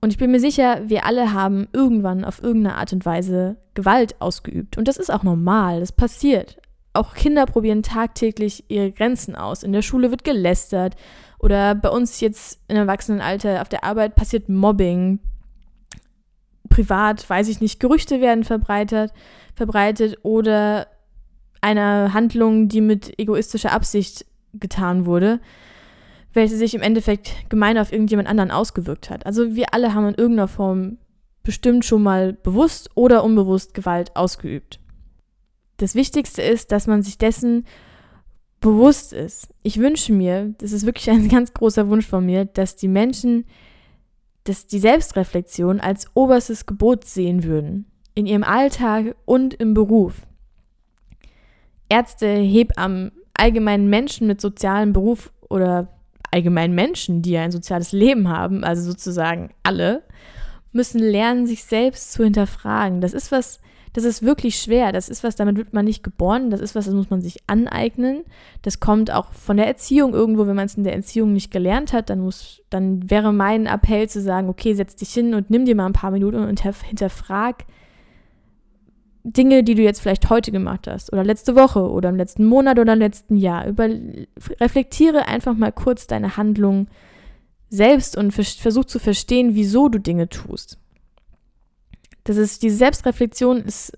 Und 0.00 0.10
ich 0.12 0.18
bin 0.18 0.30
mir 0.30 0.40
sicher, 0.40 0.82
wir 0.86 1.06
alle 1.06 1.32
haben 1.32 1.68
irgendwann 1.72 2.24
auf 2.24 2.42
irgendeine 2.42 2.76
Art 2.76 2.92
und 2.92 3.04
Weise 3.04 3.56
Gewalt 3.74 4.20
ausgeübt. 4.20 4.78
Und 4.78 4.86
das 4.86 4.96
ist 4.96 5.10
auch 5.10 5.22
normal, 5.22 5.80
das 5.80 5.92
passiert. 5.92 6.60
Auch 6.92 7.14
Kinder 7.14 7.46
probieren 7.46 7.82
tagtäglich 7.82 8.64
ihre 8.68 8.92
Grenzen 8.92 9.34
aus. 9.34 9.62
In 9.62 9.72
der 9.72 9.82
Schule 9.82 10.10
wird 10.10 10.24
gelästert 10.24 10.96
oder 11.38 11.74
bei 11.74 11.88
uns 11.88 12.20
jetzt 12.20 12.60
im 12.68 12.76
Erwachsenenalter 12.76 13.60
auf 13.60 13.68
der 13.68 13.84
Arbeit 13.84 14.16
passiert 14.16 14.48
Mobbing. 14.48 15.20
Privat, 16.68 17.28
weiß 17.28 17.48
ich 17.48 17.60
nicht, 17.60 17.80
Gerüchte 17.80 18.20
werden 18.20 18.44
verbreitet, 18.44 19.12
verbreitet 19.54 20.18
oder 20.22 20.86
eine 21.60 22.12
Handlung, 22.14 22.68
die 22.68 22.80
mit 22.80 23.18
egoistischer 23.18 23.72
Absicht 23.72 24.24
getan 24.52 25.06
wurde 25.06 25.40
welche 26.38 26.56
sich 26.56 26.74
im 26.74 26.82
Endeffekt 26.82 27.34
gemein 27.48 27.78
auf 27.78 27.92
irgendjemand 27.92 28.28
anderen 28.28 28.50
ausgewirkt 28.50 29.10
hat. 29.10 29.26
Also 29.26 29.54
wir 29.54 29.74
alle 29.74 29.94
haben 29.94 30.08
in 30.08 30.14
irgendeiner 30.14 30.48
Form 30.48 30.98
bestimmt 31.42 31.84
schon 31.84 32.02
mal 32.02 32.32
bewusst 32.32 32.90
oder 32.94 33.24
unbewusst 33.24 33.74
Gewalt 33.74 34.14
ausgeübt. 34.14 34.78
Das 35.78 35.94
Wichtigste 35.94 36.42
ist, 36.42 36.72
dass 36.72 36.86
man 36.86 37.02
sich 37.02 37.18
dessen 37.18 37.66
bewusst 38.60 39.12
ist. 39.12 39.48
Ich 39.62 39.78
wünsche 39.78 40.12
mir, 40.12 40.54
das 40.58 40.72
ist 40.72 40.84
wirklich 40.84 41.10
ein 41.10 41.28
ganz 41.30 41.54
großer 41.54 41.88
Wunsch 41.88 42.06
von 42.06 42.24
mir, 42.26 42.44
dass 42.44 42.76
die 42.76 42.88
Menschen 42.88 43.44
dass 44.48 44.66
die 44.66 44.78
Selbstreflexion 44.78 45.80
als 45.80 46.06
oberstes 46.14 46.64
Gebot 46.64 47.04
sehen 47.04 47.44
würden. 47.44 47.86
In 48.14 48.26
ihrem 48.26 48.44
Alltag 48.44 49.14
und 49.26 49.54
im 49.54 49.74
Beruf. 49.74 50.26
Ärzte, 51.88 52.26
Hebammen, 52.28 53.12
allgemein 53.34 53.88
Menschen 53.88 54.26
mit 54.26 54.40
sozialem 54.40 54.92
Beruf 54.92 55.32
oder 55.48 55.88
allgemein 56.30 56.74
Menschen, 56.74 57.22
die 57.22 57.36
ein 57.36 57.52
soziales 57.52 57.92
Leben 57.92 58.28
haben, 58.28 58.64
also 58.64 58.82
sozusagen 58.82 59.50
alle, 59.62 60.02
müssen 60.72 61.00
lernen, 61.00 61.46
sich 61.46 61.64
selbst 61.64 62.12
zu 62.12 62.24
hinterfragen. 62.24 63.00
Das 63.00 63.12
ist 63.12 63.32
was, 63.32 63.60
das 63.98 64.04
ist 64.04 64.22
wirklich 64.22 64.54
schwer. 64.54 64.92
Das 64.92 65.08
ist 65.08 65.24
was, 65.24 65.34
damit 65.34 65.56
wird 65.56 65.72
man 65.72 65.84
nicht 65.84 66.04
geboren. 66.04 66.50
Das 66.50 66.60
ist 66.60 66.76
was, 66.76 66.84
das 66.84 66.94
muss 66.94 67.10
man 67.10 67.20
sich 67.20 67.38
aneignen. 67.48 68.22
Das 68.62 68.78
kommt 68.78 69.10
auch 69.10 69.32
von 69.32 69.56
der 69.56 69.66
Erziehung 69.66 70.14
irgendwo. 70.14 70.46
Wenn 70.46 70.54
man 70.54 70.66
es 70.66 70.76
in 70.76 70.84
der 70.84 70.94
Erziehung 70.94 71.32
nicht 71.32 71.50
gelernt 71.50 71.92
hat, 71.92 72.08
dann 72.08 72.20
muss, 72.20 72.62
dann 72.70 73.10
wäre 73.10 73.32
mein 73.32 73.66
Appell 73.66 74.08
zu 74.08 74.22
sagen, 74.22 74.48
okay, 74.48 74.74
setz 74.74 74.94
dich 74.94 75.10
hin 75.10 75.34
und 75.34 75.50
nimm 75.50 75.64
dir 75.64 75.74
mal 75.74 75.86
ein 75.86 75.94
paar 75.94 76.12
Minuten 76.12 76.36
und 76.36 76.60
hinterfrag 76.60 77.64
Dinge, 79.24 79.64
die 79.64 79.74
du 79.74 79.82
jetzt 79.82 80.00
vielleicht 80.00 80.30
heute 80.30 80.52
gemacht 80.52 80.86
hast 80.86 81.12
oder 81.12 81.24
letzte 81.24 81.56
Woche 81.56 81.90
oder 81.90 82.08
im 82.08 82.16
letzten 82.16 82.44
Monat 82.44 82.78
oder 82.78 82.92
im 82.92 83.00
letzten 83.00 83.36
Jahr. 83.36 83.66
Über, 83.66 83.88
reflektiere 84.60 85.26
einfach 85.26 85.56
mal 85.56 85.72
kurz 85.72 86.06
deine 86.06 86.36
Handlungen 86.36 86.86
selbst 87.68 88.16
und 88.16 88.30
versuch 88.30 88.84
zu 88.84 89.00
verstehen, 89.00 89.56
wieso 89.56 89.88
du 89.88 89.98
Dinge 89.98 90.28
tust. 90.28 90.78
Das 92.28 92.36
ist, 92.36 92.62
diese 92.62 92.76
Selbstreflexion 92.76 93.62
ist 93.64 93.96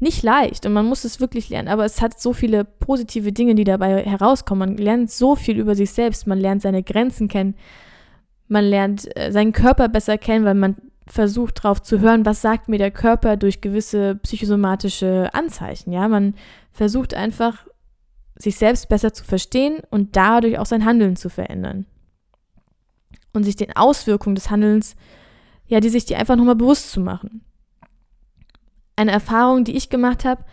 nicht 0.00 0.22
leicht 0.22 0.64
und 0.66 0.72
man 0.72 0.86
muss 0.86 1.04
es 1.04 1.20
wirklich 1.20 1.48
lernen, 1.50 1.68
aber 1.68 1.84
es 1.84 2.00
hat 2.00 2.18
so 2.18 2.32
viele 2.32 2.64
positive 2.64 3.30
Dinge, 3.30 3.54
die 3.54 3.64
dabei 3.64 4.02
herauskommen. 4.02 4.70
Man 4.70 4.78
lernt 4.78 5.10
so 5.10 5.36
viel 5.36 5.58
über 5.58 5.74
sich 5.74 5.92
selbst, 5.92 6.26
man 6.26 6.40
lernt 6.40 6.62
seine 6.62 6.82
Grenzen 6.82 7.28
kennen, 7.28 7.54
man 8.48 8.64
lernt 8.64 9.16
äh, 9.16 9.30
seinen 9.30 9.52
Körper 9.52 9.88
besser 9.88 10.18
kennen, 10.18 10.44
weil 10.44 10.54
man 10.54 10.76
versucht 11.06 11.62
drauf 11.62 11.82
zu 11.82 12.00
hören, 12.00 12.24
was 12.24 12.40
sagt 12.40 12.68
mir 12.68 12.78
der 12.78 12.90
Körper 12.90 13.36
durch 13.36 13.60
gewisse 13.60 14.16
psychosomatische 14.16 15.28
Anzeichen. 15.34 15.92
Ja, 15.92 16.08
man 16.08 16.34
versucht 16.72 17.12
einfach, 17.12 17.66
sich 18.34 18.56
selbst 18.56 18.88
besser 18.88 19.12
zu 19.12 19.24
verstehen 19.24 19.82
und 19.90 20.16
dadurch 20.16 20.58
auch 20.58 20.66
sein 20.66 20.86
Handeln 20.86 21.16
zu 21.16 21.28
verändern. 21.28 21.84
Und 23.34 23.44
sich 23.44 23.56
den 23.56 23.76
Auswirkungen 23.76 24.36
des 24.36 24.50
Handelns, 24.50 24.96
ja, 25.72 25.80
die 25.80 25.88
sich 25.88 26.04
die 26.04 26.16
einfach 26.16 26.36
nochmal 26.36 26.54
bewusst 26.54 26.90
zu 26.90 27.00
machen. 27.00 27.40
Eine 28.94 29.10
Erfahrung, 29.10 29.64
die 29.64 29.74
ich 29.74 29.88
gemacht 29.88 30.26
habe, 30.26 30.44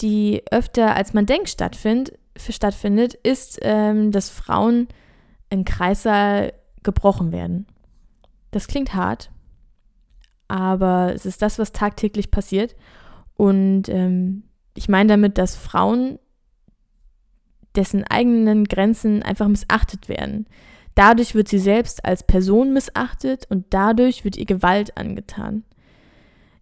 die 0.00 0.42
öfter 0.50 0.96
als 0.96 1.14
man 1.14 1.24
denkt 1.24 1.48
stattfind, 1.48 2.14
stattfindet, 2.36 3.14
ist, 3.14 3.60
ähm, 3.62 4.10
dass 4.10 4.28
Frauen 4.28 4.88
im 5.50 5.64
Kreissaal 5.64 6.52
gebrochen 6.82 7.30
werden. 7.30 7.68
Das 8.50 8.66
klingt 8.66 8.92
hart, 8.92 9.30
aber 10.48 11.12
es 11.14 11.26
ist 11.26 11.42
das, 11.42 11.60
was 11.60 11.70
tagtäglich 11.70 12.32
passiert. 12.32 12.74
Und 13.36 13.88
ähm, 13.88 14.42
ich 14.74 14.88
meine 14.88 15.10
damit, 15.10 15.38
dass 15.38 15.54
Frauen 15.54 16.18
dessen 17.76 18.02
eigenen 18.02 18.64
Grenzen 18.64 19.22
einfach 19.22 19.46
missachtet 19.46 20.08
werden. 20.08 20.48
Dadurch 20.96 21.34
wird 21.34 21.46
sie 21.46 21.58
selbst 21.58 22.04
als 22.06 22.22
Person 22.22 22.72
missachtet 22.72 23.46
und 23.50 23.66
dadurch 23.70 24.24
wird 24.24 24.36
ihr 24.36 24.46
Gewalt 24.46 24.96
angetan. 24.96 25.62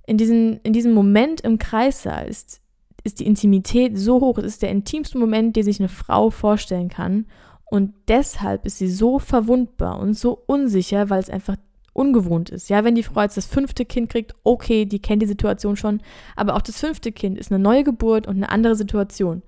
In, 0.06 0.18
diesen, 0.18 0.58
in 0.64 0.72
diesem 0.72 0.92
Moment 0.92 1.40
im 1.42 1.56
Kreissaal 1.58 2.26
ist, 2.26 2.60
ist 3.04 3.20
die 3.20 3.26
Intimität 3.26 3.96
so 3.96 4.20
hoch, 4.20 4.36
es 4.38 4.44
ist 4.44 4.62
der 4.62 4.70
intimste 4.70 5.18
Moment, 5.18 5.54
den 5.54 5.62
sich 5.62 5.78
eine 5.78 5.88
Frau 5.88 6.30
vorstellen 6.30 6.88
kann. 6.88 7.26
Und 7.64 7.94
deshalb 8.08 8.66
ist 8.66 8.78
sie 8.78 8.90
so 8.90 9.20
verwundbar 9.20 10.00
und 10.00 10.14
so 10.14 10.42
unsicher, 10.46 11.10
weil 11.10 11.20
es 11.20 11.30
einfach 11.30 11.56
ungewohnt 11.92 12.50
ist. 12.50 12.68
Ja, 12.68 12.82
wenn 12.82 12.96
die 12.96 13.04
Frau 13.04 13.22
jetzt 13.22 13.36
das 13.36 13.46
fünfte 13.46 13.84
Kind 13.84 14.10
kriegt, 14.10 14.34
okay, 14.42 14.84
die 14.84 14.98
kennt 14.98 15.22
die 15.22 15.26
Situation 15.26 15.76
schon, 15.76 16.02
aber 16.34 16.56
auch 16.56 16.62
das 16.62 16.80
fünfte 16.80 17.12
Kind 17.12 17.38
ist 17.38 17.52
eine 17.52 17.62
neue 17.62 17.84
Geburt 17.84 18.26
und 18.26 18.34
eine 18.34 18.50
andere 18.50 18.74
Situation. 18.74 19.42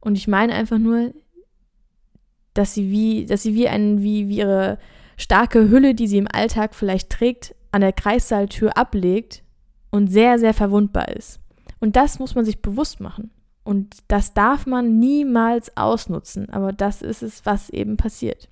Und 0.00 0.16
ich 0.16 0.26
meine 0.26 0.54
einfach 0.54 0.78
nur, 0.78 1.12
dass 2.54 2.74
sie 2.74 2.90
wie, 2.90 3.26
dass 3.26 3.42
sie 3.42 3.54
wie 3.54 3.68
ein, 3.68 4.02
wie, 4.02 4.28
wie 4.28 4.38
ihre 4.38 4.78
starke 5.16 5.70
Hülle, 5.70 5.94
die 5.94 6.06
sie 6.06 6.18
im 6.18 6.28
Alltag 6.30 6.74
vielleicht 6.74 7.10
trägt, 7.10 7.54
an 7.70 7.80
der 7.80 7.92
Kreissaaltür 7.92 8.76
ablegt 8.76 9.42
und 9.90 10.08
sehr, 10.08 10.38
sehr 10.38 10.54
verwundbar 10.54 11.08
ist. 11.08 11.40
Und 11.80 11.96
das 11.96 12.18
muss 12.18 12.34
man 12.34 12.44
sich 12.44 12.62
bewusst 12.62 13.00
machen. 13.00 13.30
Und 13.64 13.96
das 14.08 14.34
darf 14.34 14.66
man 14.66 14.98
niemals 14.98 15.76
ausnutzen. 15.76 16.50
Aber 16.50 16.72
das 16.72 17.02
ist 17.02 17.22
es, 17.22 17.46
was 17.46 17.70
eben 17.70 17.96
passiert. 17.96 18.48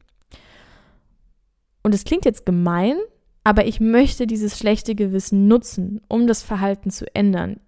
Und 1.82 1.94
es 1.94 2.04
klingt 2.04 2.24
jetzt 2.24 2.46
gemein, 2.46 2.96
aber 3.42 3.66
ich 3.66 3.80
möchte 3.80 4.26
dieses 4.26 4.58
schlechte 4.58 4.94
Gewissen 4.94 5.48
nutzen, 5.48 6.00
um 6.08 6.26
das 6.26 6.42
Verhalten 6.42 6.90
zu 6.90 7.12
ändern. 7.14 7.60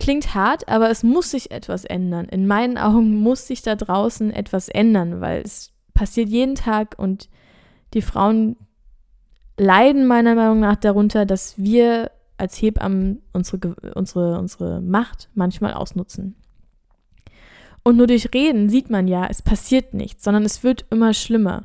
Klingt 0.00 0.34
hart, 0.34 0.68
aber 0.68 0.90
es 0.90 1.02
muss 1.02 1.30
sich 1.30 1.50
etwas 1.50 1.84
ändern. 1.84 2.26
In 2.26 2.46
meinen 2.46 2.78
Augen 2.78 3.20
muss 3.20 3.46
sich 3.46 3.62
da 3.62 3.76
draußen 3.76 4.32
etwas 4.32 4.68
ändern, 4.68 5.20
weil 5.20 5.42
es 5.42 5.72
passiert 5.94 6.28
jeden 6.28 6.56
Tag 6.56 6.96
und 6.98 7.28
die 7.94 8.02
Frauen 8.02 8.56
leiden 9.56 10.06
meiner 10.06 10.34
Meinung 10.34 10.60
nach 10.60 10.76
darunter, 10.76 11.26
dass 11.26 11.56
wir 11.58 12.10
als 12.36 12.60
Hebammen 12.60 13.22
unsere, 13.32 13.76
unsere, 13.94 14.38
unsere 14.38 14.80
Macht 14.80 15.28
manchmal 15.34 15.74
ausnutzen. 15.74 16.34
Und 17.84 17.96
nur 17.96 18.06
durch 18.06 18.32
Reden 18.34 18.68
sieht 18.70 18.90
man 18.90 19.06
ja, 19.06 19.26
es 19.26 19.42
passiert 19.42 19.94
nichts, 19.94 20.24
sondern 20.24 20.44
es 20.44 20.64
wird 20.64 20.86
immer 20.90 21.12
schlimmer. 21.14 21.64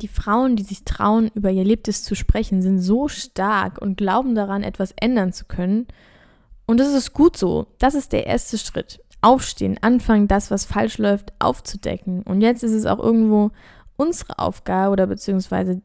Die 0.00 0.08
Frauen, 0.08 0.56
die 0.56 0.62
sich 0.62 0.84
trauen, 0.84 1.30
über 1.34 1.50
ihr 1.50 1.62
Lebtes 1.62 2.02
zu 2.02 2.16
sprechen, 2.16 2.62
sind 2.62 2.80
so 2.80 3.06
stark 3.06 3.80
und 3.80 3.96
glauben 3.96 4.34
daran, 4.34 4.62
etwas 4.62 4.92
ändern 4.98 5.32
zu 5.32 5.44
können. 5.44 5.86
Und 6.66 6.78
das 6.78 6.92
ist 6.92 7.12
gut 7.12 7.36
so. 7.36 7.66
Das 7.78 7.94
ist 7.94 8.12
der 8.12 8.26
erste 8.26 8.58
Schritt. 8.58 9.00
Aufstehen, 9.20 9.78
anfangen, 9.80 10.28
das, 10.28 10.50
was 10.50 10.64
falsch 10.64 10.98
läuft, 10.98 11.32
aufzudecken. 11.38 12.22
Und 12.22 12.40
jetzt 12.40 12.62
ist 12.62 12.72
es 12.72 12.86
auch 12.86 12.98
irgendwo 12.98 13.50
unsere 13.96 14.38
Aufgabe 14.38 14.92
oder 14.92 15.06
beziehungsweise, 15.06 15.80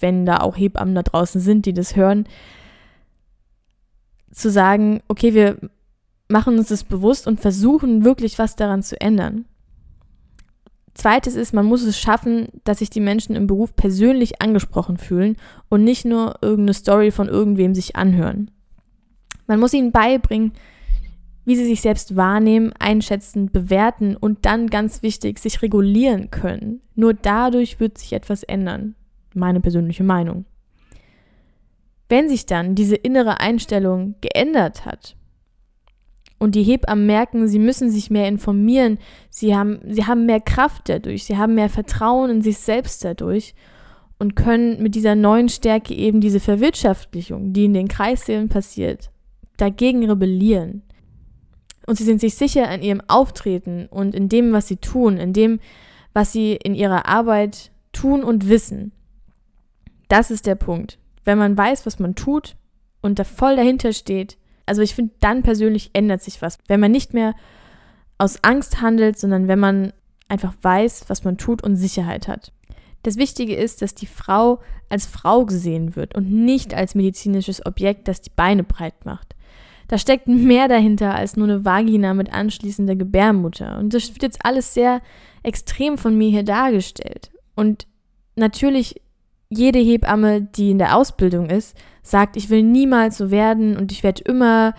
wenn 0.00 0.24
da 0.24 0.38
auch 0.38 0.56
Hebammen 0.56 0.94
da 0.94 1.02
draußen 1.02 1.40
sind, 1.40 1.66
die 1.66 1.74
das 1.74 1.96
hören, 1.96 2.26
zu 4.30 4.50
sagen, 4.50 5.02
okay, 5.08 5.34
wir 5.34 5.58
machen 6.28 6.58
uns 6.58 6.68
das 6.68 6.84
bewusst 6.84 7.26
und 7.26 7.40
versuchen 7.40 8.04
wirklich 8.04 8.38
was 8.38 8.56
daran 8.56 8.82
zu 8.82 9.00
ändern. 9.00 9.46
Zweites 10.94 11.36
ist, 11.36 11.54
man 11.54 11.64
muss 11.64 11.82
es 11.82 11.98
schaffen, 11.98 12.48
dass 12.64 12.80
sich 12.80 12.90
die 12.90 13.00
Menschen 13.00 13.36
im 13.36 13.46
Beruf 13.46 13.76
persönlich 13.76 14.42
angesprochen 14.42 14.96
fühlen 14.96 15.36
und 15.68 15.84
nicht 15.84 16.04
nur 16.04 16.36
irgendeine 16.42 16.74
Story 16.74 17.10
von 17.12 17.28
irgendwem 17.28 17.74
sich 17.74 17.94
anhören. 17.94 18.50
Man 19.48 19.58
muss 19.58 19.74
ihnen 19.74 19.90
beibringen, 19.90 20.52
wie 21.44 21.56
sie 21.56 21.64
sich 21.64 21.80
selbst 21.80 22.14
wahrnehmen, 22.14 22.72
einschätzen, 22.78 23.50
bewerten 23.50 24.16
und 24.16 24.44
dann 24.46 24.68
ganz 24.68 25.02
wichtig, 25.02 25.40
sich 25.40 25.62
regulieren 25.62 26.30
können. 26.30 26.82
Nur 26.94 27.14
dadurch 27.14 27.80
wird 27.80 27.98
sich 27.98 28.12
etwas 28.12 28.44
ändern. 28.44 28.94
Meine 29.34 29.60
persönliche 29.60 30.04
Meinung. 30.04 30.44
Wenn 32.08 32.28
sich 32.28 32.46
dann 32.46 32.74
diese 32.74 32.96
innere 32.96 33.40
Einstellung 33.40 34.14
geändert 34.20 34.84
hat, 34.84 35.16
und 36.38 36.54
die 36.54 36.62
Hebammen 36.62 37.06
merken, 37.06 37.48
sie 37.48 37.58
müssen 37.58 37.90
sich 37.90 38.10
mehr 38.10 38.28
informieren, 38.28 38.98
sie 39.28 39.56
haben, 39.56 39.80
sie 39.88 40.06
haben 40.06 40.26
mehr 40.26 40.40
Kraft 40.40 40.88
dadurch, 40.88 41.24
sie 41.24 41.36
haben 41.36 41.54
mehr 41.54 41.68
Vertrauen 41.68 42.30
in 42.30 42.42
sich 42.42 42.58
selbst 42.58 43.04
dadurch 43.04 43.54
und 44.18 44.36
können 44.36 44.82
mit 44.82 44.94
dieser 44.94 45.14
neuen 45.14 45.48
Stärke 45.48 45.94
eben 45.94 46.20
diese 46.20 46.40
Verwirtschaftlichung, 46.40 47.52
die 47.52 47.64
in 47.64 47.74
den 47.74 47.88
Kreissälen 47.88 48.48
passiert, 48.48 49.10
dagegen 49.58 50.08
rebellieren. 50.08 50.82
Und 51.86 51.96
sie 51.96 52.04
sind 52.04 52.20
sich 52.20 52.34
sicher 52.34 52.70
in 52.70 52.82
ihrem 52.82 53.02
Auftreten 53.06 53.86
und 53.86 54.14
in 54.14 54.28
dem, 54.28 54.52
was 54.52 54.68
sie 54.68 54.76
tun, 54.76 55.18
in 55.18 55.32
dem, 55.32 55.60
was 56.12 56.32
sie 56.32 56.52
in 56.54 56.74
ihrer 56.74 57.06
Arbeit 57.06 57.70
tun 57.92 58.24
und 58.24 58.48
wissen. 58.48 58.92
Das 60.08 60.30
ist 60.30 60.46
der 60.46 60.54
Punkt. 60.54 60.98
Wenn 61.24 61.38
man 61.38 61.56
weiß, 61.56 61.86
was 61.86 61.98
man 61.98 62.14
tut 62.14 62.56
und 63.00 63.18
da 63.18 63.24
voll 63.24 63.56
dahinter 63.56 63.92
steht, 63.92 64.38
also 64.66 64.82
ich 64.82 64.94
finde, 64.94 65.14
dann 65.20 65.42
persönlich 65.42 65.90
ändert 65.92 66.22
sich 66.22 66.42
was. 66.42 66.58
Wenn 66.66 66.80
man 66.80 66.90
nicht 66.90 67.14
mehr 67.14 67.34
aus 68.18 68.42
Angst 68.42 68.80
handelt, 68.80 69.18
sondern 69.18 69.48
wenn 69.48 69.58
man 69.58 69.92
einfach 70.28 70.54
weiß, 70.60 71.04
was 71.08 71.24
man 71.24 71.38
tut 71.38 71.62
und 71.62 71.76
Sicherheit 71.76 72.28
hat. 72.28 72.52
Das 73.02 73.16
Wichtige 73.16 73.54
ist, 73.54 73.80
dass 73.80 73.94
die 73.94 74.06
Frau 74.06 74.60
als 74.88 75.06
Frau 75.06 75.46
gesehen 75.46 75.96
wird 75.96 76.14
und 76.14 76.30
nicht 76.30 76.74
als 76.74 76.94
medizinisches 76.94 77.64
Objekt, 77.64 78.08
das 78.08 78.20
die 78.20 78.32
Beine 78.34 78.64
breit 78.64 79.06
macht. 79.06 79.34
Da 79.88 79.96
steckt 79.96 80.28
mehr 80.28 80.68
dahinter 80.68 81.14
als 81.14 81.36
nur 81.36 81.48
eine 81.48 81.64
Vagina 81.64 82.14
mit 82.14 82.32
anschließender 82.32 82.94
Gebärmutter. 82.94 83.78
Und 83.78 83.94
das 83.94 84.08
wird 84.10 84.22
jetzt 84.22 84.44
alles 84.44 84.74
sehr 84.74 85.00
extrem 85.42 85.96
von 85.96 86.16
mir 86.16 86.28
hier 86.28 86.44
dargestellt. 86.44 87.30
Und 87.56 87.86
natürlich, 88.36 89.00
jede 89.48 89.78
Hebamme, 89.78 90.42
die 90.42 90.70
in 90.70 90.78
der 90.78 90.94
Ausbildung 90.94 91.48
ist, 91.48 91.76
sagt, 92.02 92.36
ich 92.36 92.50
will 92.50 92.62
niemals 92.62 93.16
so 93.16 93.30
werden 93.30 93.76
und 93.76 93.90
ich 93.90 94.02
werde 94.02 94.22
immer 94.24 94.74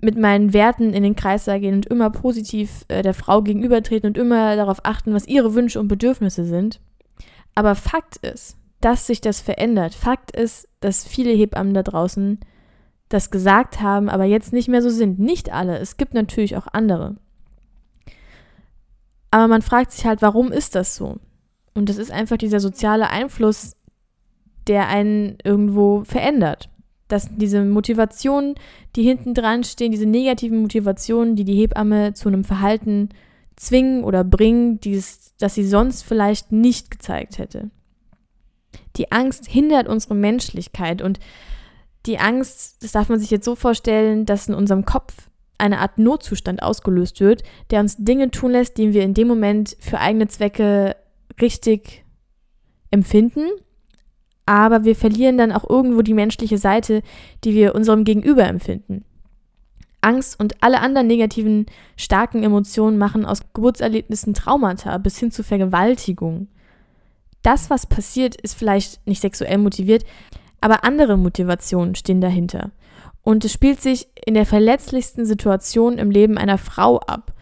mit 0.00 0.16
meinen 0.16 0.52
Werten 0.52 0.94
in 0.94 1.02
den 1.02 1.16
Kreissaal 1.16 1.60
gehen 1.60 1.74
und 1.74 1.86
immer 1.86 2.10
positiv 2.10 2.84
äh, 2.88 3.02
der 3.02 3.14
Frau 3.14 3.42
gegenübertreten 3.42 4.08
und 4.08 4.16
immer 4.16 4.56
darauf 4.56 4.78
achten, 4.84 5.12
was 5.12 5.28
ihre 5.28 5.54
Wünsche 5.54 5.78
und 5.80 5.88
Bedürfnisse 5.88 6.44
sind. 6.44 6.80
Aber 7.54 7.74
Fakt 7.74 8.16
ist, 8.18 8.56
dass 8.80 9.06
sich 9.06 9.20
das 9.20 9.40
verändert. 9.40 9.94
Fakt 9.94 10.34
ist, 10.34 10.68
dass 10.80 11.06
viele 11.06 11.32
Hebammen 11.32 11.74
da 11.74 11.82
draußen 11.82 12.40
das 13.10 13.30
gesagt 13.30 13.82
haben, 13.82 14.08
aber 14.08 14.24
jetzt 14.24 14.52
nicht 14.52 14.68
mehr 14.68 14.80
so 14.80 14.88
sind. 14.88 15.18
Nicht 15.18 15.52
alle. 15.52 15.78
Es 15.78 15.98
gibt 15.98 16.14
natürlich 16.14 16.56
auch 16.56 16.68
andere. 16.72 17.16
Aber 19.30 19.48
man 19.48 19.62
fragt 19.62 19.92
sich 19.92 20.06
halt, 20.06 20.22
warum 20.22 20.50
ist 20.52 20.74
das 20.74 20.96
so? 20.96 21.18
Und 21.74 21.88
das 21.88 21.98
ist 21.98 22.10
einfach 22.10 22.36
dieser 22.36 22.60
soziale 22.60 23.10
Einfluss, 23.10 23.76
der 24.66 24.88
einen 24.88 25.38
irgendwo 25.44 26.04
verändert. 26.04 26.70
Dass 27.08 27.28
diese 27.36 27.64
Motivationen, 27.64 28.54
die 28.94 29.02
hinten 29.02 29.34
dran 29.34 29.64
stehen, 29.64 29.90
diese 29.90 30.06
negativen 30.06 30.62
Motivationen, 30.62 31.34
die 31.34 31.44
die 31.44 31.56
Hebamme 31.56 32.14
zu 32.14 32.28
einem 32.28 32.44
Verhalten 32.44 33.08
zwingen 33.56 34.04
oder 34.04 34.22
bringen, 34.22 34.78
dies, 34.78 35.34
das 35.38 35.54
sie 35.54 35.66
sonst 35.66 36.02
vielleicht 36.02 36.52
nicht 36.52 36.92
gezeigt 36.92 37.38
hätte. 37.38 37.70
Die 38.96 39.10
Angst 39.10 39.46
hindert 39.46 39.88
unsere 39.88 40.14
Menschlichkeit 40.14 41.02
und 41.02 41.18
die 42.06 42.18
Angst, 42.18 42.82
das 42.82 42.92
darf 42.92 43.08
man 43.08 43.18
sich 43.18 43.30
jetzt 43.30 43.44
so 43.44 43.54
vorstellen, 43.54 44.26
dass 44.26 44.48
in 44.48 44.54
unserem 44.54 44.84
Kopf 44.84 45.28
eine 45.58 45.78
Art 45.80 45.98
Notzustand 45.98 46.62
ausgelöst 46.62 47.20
wird, 47.20 47.42
der 47.70 47.80
uns 47.80 47.96
Dinge 47.98 48.30
tun 48.30 48.52
lässt, 48.52 48.78
die 48.78 48.94
wir 48.94 49.02
in 49.02 49.14
dem 49.14 49.28
Moment 49.28 49.76
für 49.80 49.98
eigene 49.98 50.28
Zwecke 50.28 50.96
richtig 51.40 52.04
empfinden. 52.90 53.46
Aber 54.46 54.84
wir 54.84 54.96
verlieren 54.96 55.38
dann 55.38 55.52
auch 55.52 55.68
irgendwo 55.68 56.02
die 56.02 56.14
menschliche 56.14 56.58
Seite, 56.58 57.02
die 57.44 57.54
wir 57.54 57.74
unserem 57.74 58.04
Gegenüber 58.04 58.44
empfinden. 58.44 59.04
Angst 60.00 60.40
und 60.40 60.62
alle 60.62 60.80
anderen 60.80 61.06
negativen, 61.06 61.66
starken 61.96 62.42
Emotionen 62.42 62.96
machen 62.96 63.26
aus 63.26 63.40
Geburtserlebnissen 63.52 64.32
Traumata 64.32 64.96
bis 64.98 65.18
hin 65.18 65.30
zu 65.30 65.44
Vergewaltigung. 65.44 66.48
Das, 67.42 67.70
was 67.70 67.86
passiert, 67.86 68.34
ist 68.34 68.54
vielleicht 68.54 69.06
nicht 69.06 69.20
sexuell 69.20 69.58
motiviert, 69.58 70.04
aber 70.60 70.84
andere 70.84 71.16
Motivationen 71.16 71.94
stehen 71.94 72.20
dahinter. 72.20 72.70
Und 73.22 73.44
es 73.44 73.52
spielt 73.52 73.80
sich 73.80 74.08
in 74.24 74.34
der 74.34 74.46
verletzlichsten 74.46 75.26
Situation 75.26 75.98
im 75.98 76.10
Leben 76.10 76.38
einer 76.38 76.58
Frau 76.58 76.98
ab. 77.00 77.34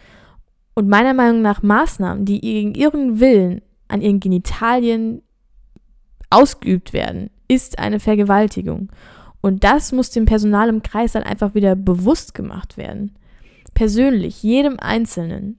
Und 0.74 0.88
meiner 0.88 1.14
Meinung 1.14 1.42
nach 1.42 1.62
Maßnahmen, 1.62 2.24
die 2.24 2.40
gegen 2.40 2.74
ihren 2.74 3.20
Willen 3.20 3.62
an 3.88 4.00
ihren 4.00 4.20
Genitalien 4.20 5.22
ausgeübt 6.30 6.92
werden, 6.92 7.30
ist 7.48 7.78
eine 7.78 8.00
Vergewaltigung. 8.00 8.90
Und 9.40 9.64
das 9.64 9.92
muss 9.92 10.10
dem 10.10 10.26
Personal 10.26 10.68
im 10.68 10.82
Kreis 10.82 11.12
dann 11.12 11.22
einfach 11.22 11.54
wieder 11.54 11.74
bewusst 11.74 12.34
gemacht 12.34 12.76
werden. 12.76 13.14
Persönlich, 13.74 14.42
jedem 14.42 14.78
Einzelnen. 14.78 15.58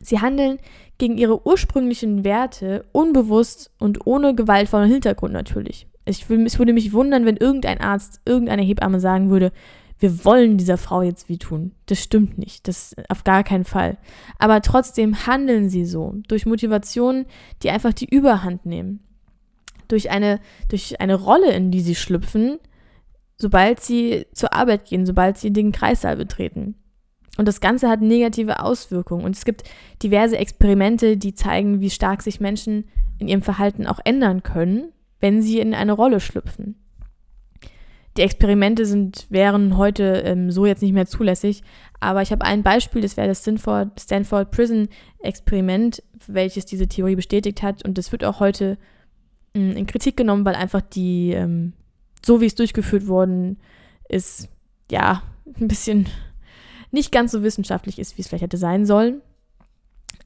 Sie 0.00 0.20
handeln 0.20 0.58
gegen 0.98 1.18
ihre 1.18 1.46
ursprünglichen 1.46 2.24
Werte 2.24 2.84
unbewusst 2.92 3.72
und 3.78 4.06
ohne 4.06 4.34
gewaltvollen 4.34 4.90
Hintergrund 4.90 5.32
natürlich. 5.32 5.88
Ich, 6.04 6.28
es 6.28 6.58
würde 6.58 6.72
mich 6.72 6.92
wundern, 6.92 7.24
wenn 7.24 7.36
irgendein 7.36 7.80
Arzt, 7.80 8.20
irgendeine 8.24 8.62
Hebamme 8.62 9.00
sagen 9.00 9.30
würde, 9.30 9.52
wir 9.98 10.24
wollen 10.24 10.58
dieser 10.58 10.76
Frau 10.76 11.02
jetzt 11.02 11.28
wie 11.28 11.38
tun. 11.38 11.72
Das 11.86 12.02
stimmt 12.02 12.36
nicht. 12.36 12.68
Das 12.68 12.94
auf 13.08 13.24
gar 13.24 13.44
keinen 13.44 13.64
Fall. 13.64 13.96
Aber 14.38 14.60
trotzdem 14.60 15.26
handeln 15.26 15.68
sie 15.68 15.86
so. 15.86 16.14
Durch 16.28 16.46
Motivationen, 16.46 17.26
die 17.62 17.70
einfach 17.70 17.92
die 17.92 18.08
Überhand 18.08 18.66
nehmen. 18.66 19.00
Durch 19.88 20.10
eine, 20.10 20.40
durch 20.68 21.00
eine 21.00 21.14
Rolle, 21.14 21.52
in 21.52 21.70
die 21.70 21.80
sie 21.80 21.94
schlüpfen, 21.94 22.58
sobald 23.36 23.80
sie 23.80 24.26
zur 24.34 24.52
Arbeit 24.52 24.86
gehen, 24.86 25.06
sobald 25.06 25.38
sie 25.38 25.52
den 25.52 25.72
Kreissaal 25.72 26.16
betreten. 26.16 26.74
Und 27.36 27.48
das 27.48 27.60
Ganze 27.60 27.88
hat 27.88 28.00
negative 28.00 28.60
Auswirkungen. 28.60 29.24
Und 29.24 29.36
es 29.36 29.44
gibt 29.44 29.62
diverse 30.02 30.36
Experimente, 30.36 31.16
die 31.16 31.34
zeigen, 31.34 31.80
wie 31.80 31.90
stark 31.90 32.22
sich 32.22 32.40
Menschen 32.40 32.84
in 33.18 33.28
ihrem 33.28 33.42
Verhalten 33.42 33.86
auch 33.86 34.00
ändern 34.04 34.42
können 34.42 34.93
wenn 35.24 35.40
sie 35.40 35.58
in 35.58 35.72
eine 35.72 35.94
Rolle 35.94 36.20
schlüpfen. 36.20 36.74
Die 38.18 38.20
Experimente 38.20 38.84
sind, 38.84 39.26
wären 39.30 39.78
heute 39.78 40.22
ähm, 40.26 40.50
so 40.50 40.66
jetzt 40.66 40.82
nicht 40.82 40.92
mehr 40.92 41.06
zulässig, 41.06 41.62
aber 41.98 42.20
ich 42.20 42.30
habe 42.30 42.44
ein 42.44 42.62
Beispiel, 42.62 43.00
das 43.00 43.16
wäre 43.16 43.28
das 43.28 43.40
Stanford, 43.40 43.98
Stanford 43.98 44.50
Prison 44.50 44.86
Experiment, 45.20 46.02
welches 46.26 46.66
diese 46.66 46.88
Theorie 46.88 47.16
bestätigt 47.16 47.62
hat 47.62 47.82
und 47.86 47.96
das 47.96 48.12
wird 48.12 48.22
auch 48.22 48.38
heute 48.38 48.76
mh, 49.54 49.70
hm, 49.70 49.76
in 49.78 49.86
Kritik 49.86 50.18
genommen, 50.18 50.44
weil 50.44 50.56
einfach 50.56 50.82
die, 50.82 51.32
ähm, 51.32 51.72
so 52.22 52.42
wie 52.42 52.46
es 52.46 52.54
durchgeführt 52.54 53.06
worden 53.06 53.56
ist, 54.10 54.50
ja, 54.90 55.22
ein 55.58 55.68
bisschen 55.68 56.06
nicht 56.90 57.12
ganz 57.12 57.32
so 57.32 57.42
wissenschaftlich 57.42 57.98
ist, 57.98 58.18
wie 58.18 58.20
es 58.20 58.28
vielleicht 58.28 58.44
hätte 58.44 58.58
sein 58.58 58.84
sollen. 58.84 59.22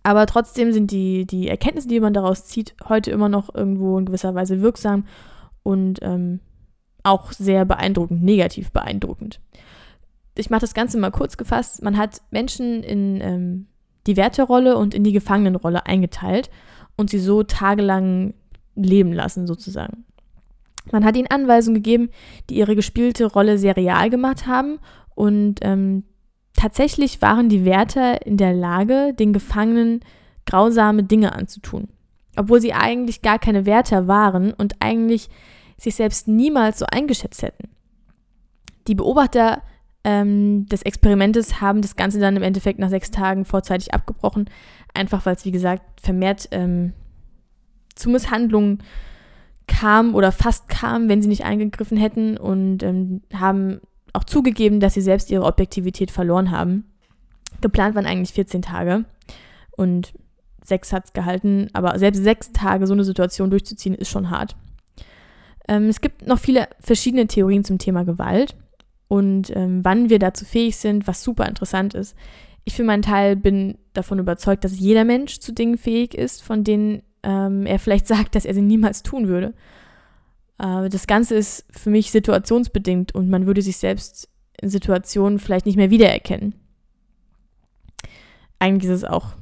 Aber 0.02 0.26
trotzdem 0.26 0.72
sind 0.72 0.90
die, 0.90 1.26
die 1.26 1.48
Erkenntnisse, 1.48 1.88
die 1.88 2.00
man 2.00 2.14
daraus 2.14 2.46
zieht, 2.46 2.74
heute 2.88 3.10
immer 3.10 3.28
noch 3.28 3.54
irgendwo 3.54 3.98
in 3.98 4.06
gewisser 4.06 4.34
Weise 4.34 4.60
wirksam 4.60 5.04
und 5.62 5.98
ähm, 6.02 6.40
auch 7.02 7.32
sehr 7.32 7.64
beeindruckend, 7.64 8.22
negativ 8.22 8.70
beeindruckend. 8.70 9.40
Ich 10.36 10.50
mache 10.50 10.60
das 10.60 10.74
Ganze 10.74 10.98
mal 10.98 11.10
kurz 11.10 11.36
gefasst. 11.36 11.82
Man 11.82 11.96
hat 11.96 12.22
Menschen 12.30 12.82
in 12.82 13.20
ähm, 13.20 13.66
die 14.06 14.16
Wärterrolle 14.16 14.76
und 14.76 14.94
in 14.94 15.04
die 15.04 15.12
Gefangenenrolle 15.12 15.86
eingeteilt 15.86 16.50
und 16.96 17.10
sie 17.10 17.18
so 17.18 17.42
tagelang 17.42 18.34
leben 18.74 19.12
lassen, 19.12 19.46
sozusagen. 19.46 20.04
Man 20.92 21.04
hat 21.04 21.16
ihnen 21.16 21.30
Anweisungen 21.30 21.74
gegeben, 21.74 22.10
die 22.48 22.56
ihre 22.56 22.76
gespielte 22.76 23.26
Rolle 23.26 23.58
sehr 23.58 23.76
real 23.76 24.08
gemacht 24.10 24.46
haben 24.46 24.78
und 25.14 25.56
ähm, 25.62 26.04
Tatsächlich 26.58 27.22
waren 27.22 27.48
die 27.48 27.64
Wärter 27.64 28.26
in 28.26 28.36
der 28.36 28.52
Lage, 28.52 29.14
den 29.14 29.32
Gefangenen 29.32 30.00
grausame 30.44 31.04
Dinge 31.04 31.32
anzutun, 31.32 31.86
obwohl 32.34 32.60
sie 32.60 32.72
eigentlich 32.72 33.22
gar 33.22 33.38
keine 33.38 33.64
Wärter 33.64 34.08
waren 34.08 34.52
und 34.54 34.74
eigentlich 34.80 35.28
sich 35.76 35.94
selbst 35.94 36.26
niemals 36.26 36.80
so 36.80 36.86
eingeschätzt 36.90 37.42
hätten. 37.42 37.68
Die 38.88 38.96
Beobachter 38.96 39.62
ähm, 40.02 40.66
des 40.66 40.82
Experimentes 40.82 41.60
haben 41.60 41.80
das 41.80 41.94
Ganze 41.94 42.18
dann 42.18 42.34
im 42.34 42.42
Endeffekt 42.42 42.80
nach 42.80 42.90
sechs 42.90 43.12
Tagen 43.12 43.44
vorzeitig 43.44 43.94
abgebrochen, 43.94 44.50
einfach 44.94 45.26
weil 45.26 45.36
es, 45.36 45.44
wie 45.44 45.52
gesagt, 45.52 46.00
vermehrt 46.00 46.48
ähm, 46.50 46.92
zu 47.94 48.10
Misshandlungen 48.10 48.82
kam 49.68 50.16
oder 50.16 50.32
fast 50.32 50.68
kam, 50.68 51.08
wenn 51.08 51.22
sie 51.22 51.28
nicht 51.28 51.44
eingegriffen 51.44 51.98
hätten 51.98 52.36
und 52.36 52.82
ähm, 52.82 53.22
haben 53.32 53.80
auch 54.18 54.24
zugegeben, 54.24 54.80
dass 54.80 54.94
sie 54.94 55.00
selbst 55.00 55.30
ihre 55.30 55.44
Objektivität 55.44 56.10
verloren 56.10 56.50
haben. 56.50 56.84
Geplant 57.60 57.94
waren 57.94 58.06
eigentlich 58.06 58.32
14 58.32 58.62
Tage 58.62 59.04
und 59.76 60.12
sechs 60.64 60.92
hat 60.92 61.06
es 61.06 61.12
gehalten, 61.12 61.68
aber 61.72 61.98
selbst 61.98 62.22
sechs 62.22 62.52
Tage 62.52 62.86
so 62.86 62.92
eine 62.92 63.04
Situation 63.04 63.50
durchzuziehen, 63.50 63.94
ist 63.94 64.10
schon 64.10 64.30
hart. 64.30 64.56
Ähm, 65.68 65.84
es 65.84 66.00
gibt 66.00 66.26
noch 66.26 66.38
viele 66.38 66.68
verschiedene 66.80 67.26
Theorien 67.26 67.64
zum 67.64 67.78
Thema 67.78 68.04
Gewalt 68.04 68.56
und 69.06 69.54
ähm, 69.56 69.84
wann 69.84 70.10
wir 70.10 70.18
dazu 70.18 70.44
fähig 70.44 70.76
sind, 70.76 71.06
was 71.06 71.22
super 71.22 71.46
interessant 71.46 71.94
ist. 71.94 72.16
Ich 72.64 72.74
für 72.74 72.84
meinen 72.84 73.02
Teil 73.02 73.36
bin 73.36 73.78
davon 73.92 74.18
überzeugt, 74.18 74.64
dass 74.64 74.78
jeder 74.78 75.04
Mensch 75.04 75.38
zu 75.38 75.52
Dingen 75.52 75.78
fähig 75.78 76.14
ist, 76.14 76.42
von 76.42 76.64
denen 76.64 77.02
ähm, 77.22 77.66
er 77.66 77.78
vielleicht 77.78 78.06
sagt, 78.08 78.34
dass 78.34 78.44
er 78.44 78.54
sie 78.54 78.62
niemals 78.62 79.02
tun 79.02 79.28
würde. 79.28 79.54
Äh, 80.58 80.88
das 80.88 81.06
Ganze 81.06 81.36
ist 81.36 81.64
für 81.70 81.90
mich 81.90 82.10
situationsbedingt 82.10 83.14
und 83.14 83.30
man 83.30 83.46
würde 83.46 83.62
sich 83.62 83.76
selbst 83.76 84.28
in 84.60 84.68
Situationen 84.68 85.38
vielleicht 85.38 85.66
nicht 85.66 85.76
mehr 85.76 85.90
wiedererkennen. 85.90 86.54
Eigentlich 88.58 88.90
ist 88.90 88.98
es 88.98 89.04
auch 89.04 89.34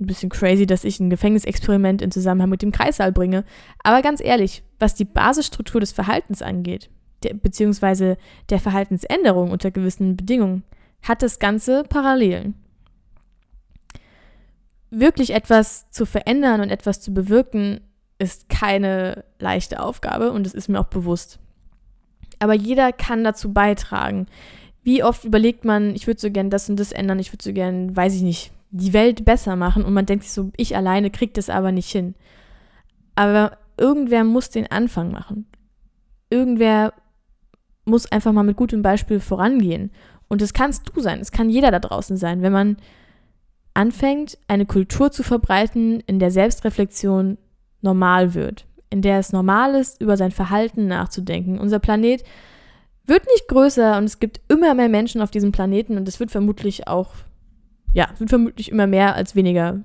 ein 0.00 0.06
bisschen 0.06 0.30
crazy, 0.30 0.66
dass 0.66 0.84
ich 0.84 0.98
ein 0.98 1.10
Gefängnisexperiment 1.10 2.02
in 2.02 2.10
Zusammenhang 2.10 2.50
mit 2.50 2.62
dem 2.62 2.72
Kreissaal 2.72 3.12
bringe. 3.12 3.44
Aber 3.82 4.02
ganz 4.02 4.22
ehrlich, 4.22 4.62
was 4.78 4.94
die 4.94 5.04
Basisstruktur 5.04 5.80
des 5.80 5.92
Verhaltens 5.92 6.42
angeht, 6.42 6.90
der, 7.22 7.34
beziehungsweise 7.34 8.16
der 8.50 8.58
Verhaltensänderung 8.58 9.50
unter 9.50 9.70
gewissen 9.70 10.16
Bedingungen, 10.16 10.64
hat 11.02 11.22
das 11.22 11.38
Ganze 11.38 11.84
Parallelen. 11.84 12.54
Wirklich 14.90 15.30
etwas 15.30 15.90
zu 15.90 16.04
verändern 16.04 16.60
und 16.60 16.70
etwas 16.70 17.00
zu 17.00 17.14
bewirken, 17.14 17.80
ist 18.22 18.48
keine 18.48 19.24
leichte 19.38 19.82
Aufgabe 19.82 20.30
und 20.30 20.44
das 20.44 20.54
ist 20.54 20.68
mir 20.68 20.80
auch 20.80 20.86
bewusst. 20.86 21.40
Aber 22.38 22.54
jeder 22.54 22.92
kann 22.92 23.24
dazu 23.24 23.52
beitragen. 23.52 24.26
Wie 24.84 25.02
oft 25.02 25.24
überlegt 25.24 25.64
man, 25.64 25.94
ich 25.94 26.06
würde 26.06 26.20
so 26.20 26.30
gern 26.30 26.50
das 26.50 26.68
und 26.70 26.78
das 26.78 26.92
ändern, 26.92 27.18
ich 27.18 27.32
würde 27.32 27.44
so 27.44 27.52
gern, 27.52 27.94
weiß 27.96 28.14
ich 28.14 28.22
nicht, 28.22 28.52
die 28.70 28.92
Welt 28.92 29.24
besser 29.24 29.56
machen 29.56 29.84
und 29.84 29.92
man 29.92 30.06
denkt 30.06 30.24
sich 30.24 30.32
so, 30.32 30.50
ich 30.56 30.76
alleine 30.76 31.10
kriege 31.10 31.32
das 31.32 31.50
aber 31.50 31.72
nicht 31.72 31.90
hin. 31.90 32.14
Aber 33.14 33.58
irgendwer 33.76 34.24
muss 34.24 34.50
den 34.50 34.70
Anfang 34.70 35.10
machen. 35.10 35.46
Irgendwer 36.30 36.94
muss 37.84 38.10
einfach 38.10 38.32
mal 38.32 38.44
mit 38.44 38.56
gutem 38.56 38.82
Beispiel 38.82 39.20
vorangehen. 39.20 39.90
Und 40.28 40.40
das 40.40 40.52
kannst 40.52 40.88
du 40.88 41.00
sein, 41.00 41.20
es 41.20 41.32
kann 41.32 41.50
jeder 41.50 41.70
da 41.70 41.80
draußen 41.80 42.16
sein, 42.16 42.40
wenn 42.40 42.52
man 42.52 42.76
anfängt, 43.74 44.38
eine 44.48 44.66
Kultur 44.66 45.10
zu 45.10 45.22
verbreiten, 45.22 46.00
in 46.00 46.18
der 46.18 46.30
Selbstreflexion 46.30 47.36
normal 47.82 48.34
wird, 48.34 48.66
in 48.90 49.02
der 49.02 49.18
es 49.18 49.32
normal 49.32 49.74
ist, 49.74 50.00
über 50.00 50.16
sein 50.16 50.30
Verhalten 50.30 50.86
nachzudenken. 50.86 51.58
Unser 51.58 51.78
Planet 51.78 52.22
wird 53.06 53.26
nicht 53.26 53.48
größer 53.48 53.98
und 53.98 54.04
es 54.04 54.20
gibt 54.20 54.40
immer 54.48 54.74
mehr 54.74 54.88
Menschen 54.88 55.20
auf 55.20 55.30
diesem 55.30 55.52
Planeten 55.52 55.96
und 55.96 56.08
es 56.08 56.20
wird 56.20 56.30
vermutlich 56.30 56.88
auch, 56.88 57.10
ja, 57.92 58.08
wird 58.18 58.30
vermutlich 58.30 58.70
immer 58.70 58.86
mehr 58.86 59.14
als 59.14 59.34
weniger 59.34 59.80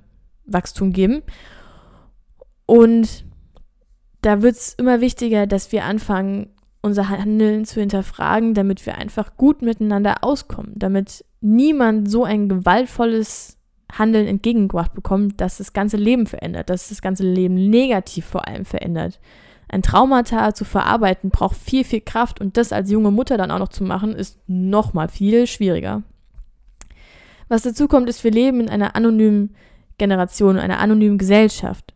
Wachstum 0.46 0.92
geben. 0.92 1.22
Und 2.66 3.24
da 4.22 4.42
wird 4.42 4.56
es 4.56 4.74
immer 4.74 5.00
wichtiger, 5.00 5.46
dass 5.46 5.72
wir 5.72 5.84
anfangen, 5.84 6.50
unser 6.80 7.08
Handeln 7.08 7.64
zu 7.64 7.80
hinterfragen, 7.80 8.54
damit 8.54 8.86
wir 8.86 8.96
einfach 8.96 9.36
gut 9.36 9.62
miteinander 9.62 10.22
auskommen, 10.22 10.72
damit 10.76 11.24
niemand 11.40 12.10
so 12.10 12.24
ein 12.24 12.48
gewaltvolles 12.48 13.57
Handeln 13.92 14.26
entgegengebracht 14.26 14.94
bekommt, 14.94 15.40
dass 15.40 15.58
das 15.58 15.72
ganze 15.72 15.96
Leben 15.96 16.26
verändert, 16.26 16.70
dass 16.70 16.88
das 16.88 17.00
ganze 17.02 17.24
Leben 17.24 17.54
negativ 17.70 18.26
vor 18.26 18.46
allem 18.46 18.64
verändert. 18.64 19.18
Ein 19.68 19.82
Traumata 19.82 20.54
zu 20.54 20.64
verarbeiten 20.64 21.30
braucht 21.30 21.56
viel, 21.56 21.84
viel 21.84 22.00
Kraft 22.00 22.40
und 22.40 22.56
das 22.56 22.72
als 22.72 22.90
junge 22.90 23.10
Mutter 23.10 23.36
dann 23.36 23.50
auch 23.50 23.58
noch 23.58 23.68
zu 23.68 23.84
machen, 23.84 24.14
ist 24.14 24.38
nochmal 24.46 25.08
viel 25.08 25.46
schwieriger. 25.46 26.02
Was 27.48 27.62
dazu 27.62 27.88
kommt, 27.88 28.08
ist, 28.08 28.24
wir 28.24 28.30
leben 28.30 28.60
in 28.60 28.68
einer 28.68 28.96
anonymen 28.96 29.54
Generation, 29.98 30.58
einer 30.58 30.78
anonymen 30.78 31.18
Gesellschaft. 31.18 31.94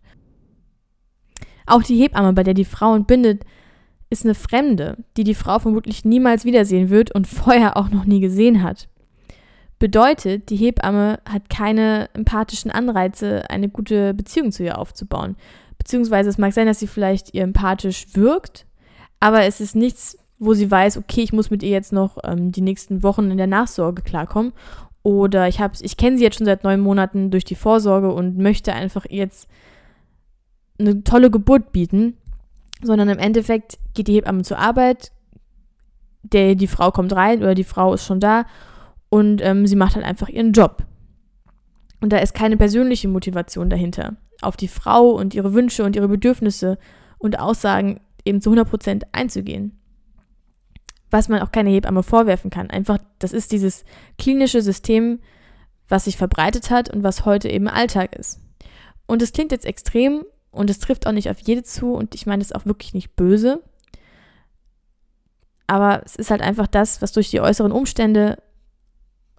Auch 1.67 1.83
die 1.83 1.97
Hebamme, 1.97 2.33
bei 2.33 2.43
der 2.43 2.55
die 2.55 2.65
Frau 2.65 2.95
entbindet, 2.95 3.45
ist 4.11 4.25
eine 4.25 4.35
Fremde, 4.35 4.99
die 5.17 5.25
die 5.25 5.35
Frau 5.35 5.59
vermutlich 5.59 6.05
niemals 6.05 6.45
wiedersehen 6.45 6.91
wird 6.91 7.15
und 7.15 7.27
vorher 7.27 7.77
auch 7.77 7.89
noch 7.89 8.05
nie 8.05 8.21
gesehen 8.21 8.63
hat. 8.63 8.89
Bedeutet, 9.83 10.49
die 10.49 10.55
Hebamme 10.55 11.19
hat 11.29 11.51
keine 11.51 12.09
empathischen 12.15 12.71
Anreize, 12.71 13.51
eine 13.51 13.69
gute 13.69 14.15
Beziehung 14.15 14.53
zu 14.53 14.63
ihr 14.63 14.79
aufzubauen. 14.79 15.35
Beziehungsweise 15.77 16.31
es 16.31 16.39
mag 16.39 16.53
sein, 16.53 16.69
dass 16.69 16.79
sie 16.79 16.87
vielleicht 16.87 17.35
ihr 17.35 17.43
empathisch 17.43 18.07
wirkt, 18.15 18.65
aber 19.19 19.43
es 19.43 19.61
ist 19.61 19.75
nichts, 19.75 20.17
wo 20.39 20.55
sie 20.55 20.71
weiß, 20.71 20.99
okay, 20.99 21.23
ich 21.23 21.33
muss 21.33 21.51
mit 21.51 21.65
ihr 21.65 21.71
jetzt 21.71 21.93
noch 21.93 22.19
ähm, 22.23 22.53
die 22.53 22.61
nächsten 22.61 23.03
Wochen 23.03 23.33
in 23.33 23.39
der 23.39 23.49
Nachsorge 23.49 24.03
klarkommen. 24.03 24.53
Oder 25.03 25.49
ich, 25.49 25.59
ich 25.81 25.97
kenne 25.97 26.17
sie 26.17 26.23
jetzt 26.23 26.37
schon 26.37 26.47
seit 26.47 26.63
neun 26.63 26.79
Monaten 26.79 27.33
durch 27.33 27.45
die 27.45 27.57
Vorsorge 27.57 28.13
und 28.13 28.39
möchte 28.39 28.75
einfach 28.75 29.05
jetzt 29.11 29.49
eine 30.79 31.03
tolle 31.03 31.33
Geburt 31.33 31.73
bieten, 31.73 32.17
sondern 32.83 33.09
im 33.09 33.19
Endeffekt 33.19 33.81
geht 33.95 34.07
die 34.07 34.15
Hebamme 34.15 34.43
zur 34.43 34.61
Arbeit, 34.61 35.11
der, 36.23 36.55
die 36.55 36.69
Frau 36.69 36.93
kommt 36.93 37.13
rein 37.13 37.39
oder 37.43 37.57
die 37.57 37.65
Frau 37.65 37.95
ist 37.95 38.07
schon 38.07 38.21
da 38.21 38.45
und 39.13 39.43
ähm, 39.43 39.67
sie 39.67 39.77
macht 39.77 39.95
halt 39.95 40.07
einfach 40.07 40.31
ihren 40.31 40.53
Job. 40.53 40.87
Und 42.01 42.15
da 42.15 42.17
ist 42.17 42.33
keine 42.33 42.57
persönliche 42.57 43.09
Motivation 43.09 43.69
dahinter, 43.69 44.17
auf 44.41 44.57
die 44.57 44.69
Frau 44.69 45.11
und 45.11 45.35
ihre 45.35 45.53
Wünsche 45.53 45.85
und 45.85 45.97
ihre 45.97 46.09
Bedürfnisse 46.09 46.79
und 47.19 47.39
Aussagen 47.39 48.01
eben 48.25 48.41
zu 48.41 48.51
100% 48.51 49.03
einzugehen. 49.13 49.79
Was 51.11 51.29
man 51.29 51.43
auch 51.43 51.53
keine 51.53 51.69
Hebamme 51.69 52.03
vorwerfen 52.03 52.49
kann. 52.49 52.71
Einfach, 52.71 52.97
das 53.19 53.35
ist 53.35 53.53
dieses 53.53 53.85
klinische 54.17 54.63
System, 54.63 55.21
was 55.91 56.05
sich 56.05 56.17
verbreitet 56.17 56.71
hat 56.71 56.89
und 56.89 57.03
was 57.03 57.27
heute 57.27 57.51
eben 57.51 57.69
Alltag 57.69 58.17
ist. 58.17 58.41
Und 59.05 59.21
es 59.21 59.33
klingt 59.33 59.53
jetzt 59.53 59.67
extrem 59.67 60.25
und 60.51 60.71
es 60.71 60.79
trifft 60.79 61.07
auch 61.07 61.13
nicht 61.13 61.29
auf 61.29 61.39
jede 61.41 61.65
zu 61.65 61.93
und 61.93 62.15
ich 62.15 62.25
meine 62.25 62.41
es 62.41 62.53
auch 62.53 62.65
wirklich 62.65 62.95
nicht 62.95 63.15
böse. 63.15 63.63
Aber 65.67 66.01
es 66.03 66.17
ist 66.17 66.31
halt 66.31 66.41
einfach 66.41 66.67
das, 66.67 67.03
was 67.03 67.13
durch 67.13 67.29
die 67.29 67.43
äußeren 67.43 67.73
Umstände 67.73 68.39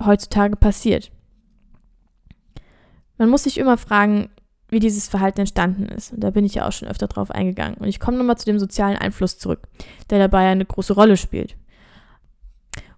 heutzutage 0.05 0.55
passiert. 0.55 1.11
Man 3.17 3.29
muss 3.29 3.43
sich 3.43 3.57
immer 3.57 3.77
fragen, 3.77 4.29
wie 4.69 4.79
dieses 4.79 5.07
Verhalten 5.07 5.41
entstanden 5.41 5.85
ist. 5.85 6.13
Und 6.13 6.21
da 6.21 6.31
bin 6.31 6.45
ich 6.45 6.55
ja 6.55 6.67
auch 6.67 6.71
schon 6.71 6.87
öfter 6.87 7.07
drauf 7.07 7.31
eingegangen. 7.31 7.77
Und 7.77 7.87
ich 7.87 7.99
komme 7.99 8.17
nochmal 8.17 8.37
zu 8.37 8.45
dem 8.45 8.59
sozialen 8.59 8.97
Einfluss 8.97 9.37
zurück, 9.37 9.67
der 10.09 10.19
dabei 10.19 10.49
eine 10.49 10.65
große 10.65 10.93
Rolle 10.93 11.15
spielt. 11.15 11.55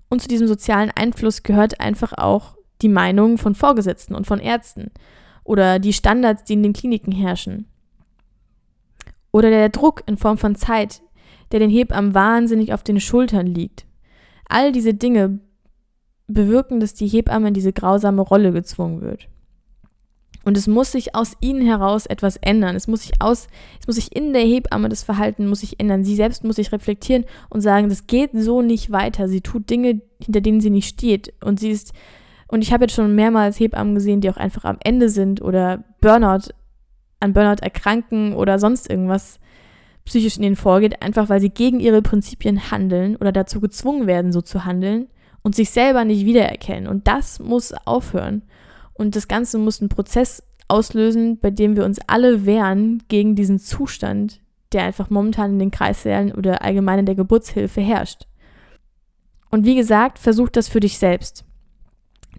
Und 0.09 0.21
zu 0.21 0.27
diesem 0.27 0.47
sozialen 0.47 0.91
Einfluss 0.95 1.43
gehört 1.43 1.79
einfach 1.79 2.13
auch 2.13 2.55
die 2.81 2.89
Meinung 2.89 3.37
von 3.37 3.55
Vorgesetzten 3.55 4.15
und 4.15 4.25
von 4.25 4.39
Ärzten 4.39 4.91
oder 5.43 5.79
die 5.79 5.93
Standards, 5.93 6.43
die 6.43 6.53
in 6.53 6.63
den 6.63 6.73
Kliniken 6.73 7.11
herrschen. 7.11 7.67
Oder 9.31 9.49
der 9.49 9.69
Druck 9.69 10.03
in 10.05 10.17
Form 10.17 10.37
von 10.37 10.55
Zeit, 10.55 11.01
der 11.51 11.59
den 11.59 11.69
Hebammen 11.69 12.13
wahnsinnig 12.13 12.73
auf 12.73 12.83
den 12.83 12.99
Schultern 12.99 13.47
liegt. 13.47 13.85
All 14.47 14.71
diese 14.71 14.93
Dinge 14.93 15.39
bewirken, 16.27 16.79
dass 16.79 16.93
die 16.93 17.07
Hebamme 17.07 17.49
in 17.49 17.53
diese 17.53 17.73
grausame 17.73 18.21
Rolle 18.21 18.51
gezwungen 18.51 19.01
wird. 19.01 19.27
Und 20.43 20.57
es 20.57 20.67
muss 20.67 20.91
sich 20.91 21.15
aus 21.15 21.35
ihnen 21.41 21.65
heraus 21.65 22.05
etwas 22.05 22.38
ändern. 22.38 22.75
Es 22.75 22.88
muss 22.88 23.01
sich 23.01 23.13
aus, 23.19 23.47
es 23.79 23.88
muss 23.88 23.95
sich 23.95 24.15
in 24.15 24.31
der 24.31 24.43
Hebamme 24.43 24.89
das 24.89 25.01
Verhalten 25.01 25.47
muss 25.47 25.61
sich 25.61 25.79
ändern. 25.79 26.03
Sie 26.03 26.15
selbst 26.15 26.43
muss 26.43 26.57
sich 26.57 26.71
reflektieren 26.71 27.25
und 27.49 27.61
sagen, 27.61 27.89
das 27.89 28.05
geht 28.05 28.29
so 28.33 28.61
nicht 28.61 28.91
weiter. 28.91 29.27
Sie 29.27 29.41
tut 29.41 29.71
Dinge, 29.71 30.01
hinter 30.19 30.41
denen 30.41 30.61
sie 30.61 30.69
nicht 30.69 30.88
steht. 30.88 31.33
Und 31.43 31.59
sie 31.59 31.71
ist, 31.71 31.93
und 32.47 32.61
ich 32.61 32.71
habe 32.71 32.83
jetzt 32.83 32.93
schon 32.93 33.15
mehrmals 33.15 33.59
Hebammen 33.59 33.95
gesehen, 33.95 34.21
die 34.21 34.29
auch 34.29 34.38
einfach 34.38 34.65
am 34.65 34.77
Ende 34.83 35.09
sind 35.09 35.41
oder 35.41 35.83
Burnout 35.99 36.51
an 37.19 37.33
Burnout 37.33 37.63
erkranken 37.63 38.35
oder 38.35 38.59
sonst 38.59 38.88
irgendwas 38.88 39.39
psychisch 40.05 40.38
in 40.38 40.43
ihnen 40.43 40.55
vorgeht, 40.55 41.01
einfach 41.01 41.29
weil 41.29 41.41
sie 41.41 41.49
gegen 41.49 41.79
ihre 41.79 42.03
Prinzipien 42.03 42.69
handeln 42.69 43.15
oder 43.15 43.31
dazu 43.31 43.59
gezwungen 43.59 44.05
werden, 44.05 44.31
so 44.31 44.41
zu 44.41 44.63
handeln 44.63 45.07
und 45.45 45.53
sich 45.53 45.69
selber 45.69 46.05
nicht 46.05 46.25
wiedererkennen. 46.25 46.88
Und 46.88 47.08
das 47.08 47.38
muss 47.38 47.71
aufhören. 47.86 48.41
Und 48.93 49.15
das 49.15 49.27
Ganze 49.27 49.60
muss 49.60 49.79
einen 49.79 49.89
Prozess 49.89 50.41
auslösen, 50.67 51.38
bei 51.38 51.51
dem 51.51 51.75
wir 51.75 51.86
uns 51.86 51.99
alle 52.08 52.47
wehren 52.47 53.03
gegen 53.10 53.36
diesen 53.36 53.60
Zustand, 53.60 54.41
der 54.71 54.86
einfach 54.86 55.12
momentan 55.12 55.51
in 55.51 55.60
den 55.60 55.69
Kreissälen 55.69 56.31
oder 56.31 56.63
allgemein 56.63 56.97
in 56.97 57.05
der 57.05 57.13
Geburtshilfe 57.13 57.79
herrscht. 57.79 58.25
Und 59.51 59.65
wie 59.65 59.75
gesagt, 59.75 60.17
versuch 60.17 60.49
das 60.49 60.67
für 60.67 60.79
dich 60.79 60.97
selbst. 60.97 61.45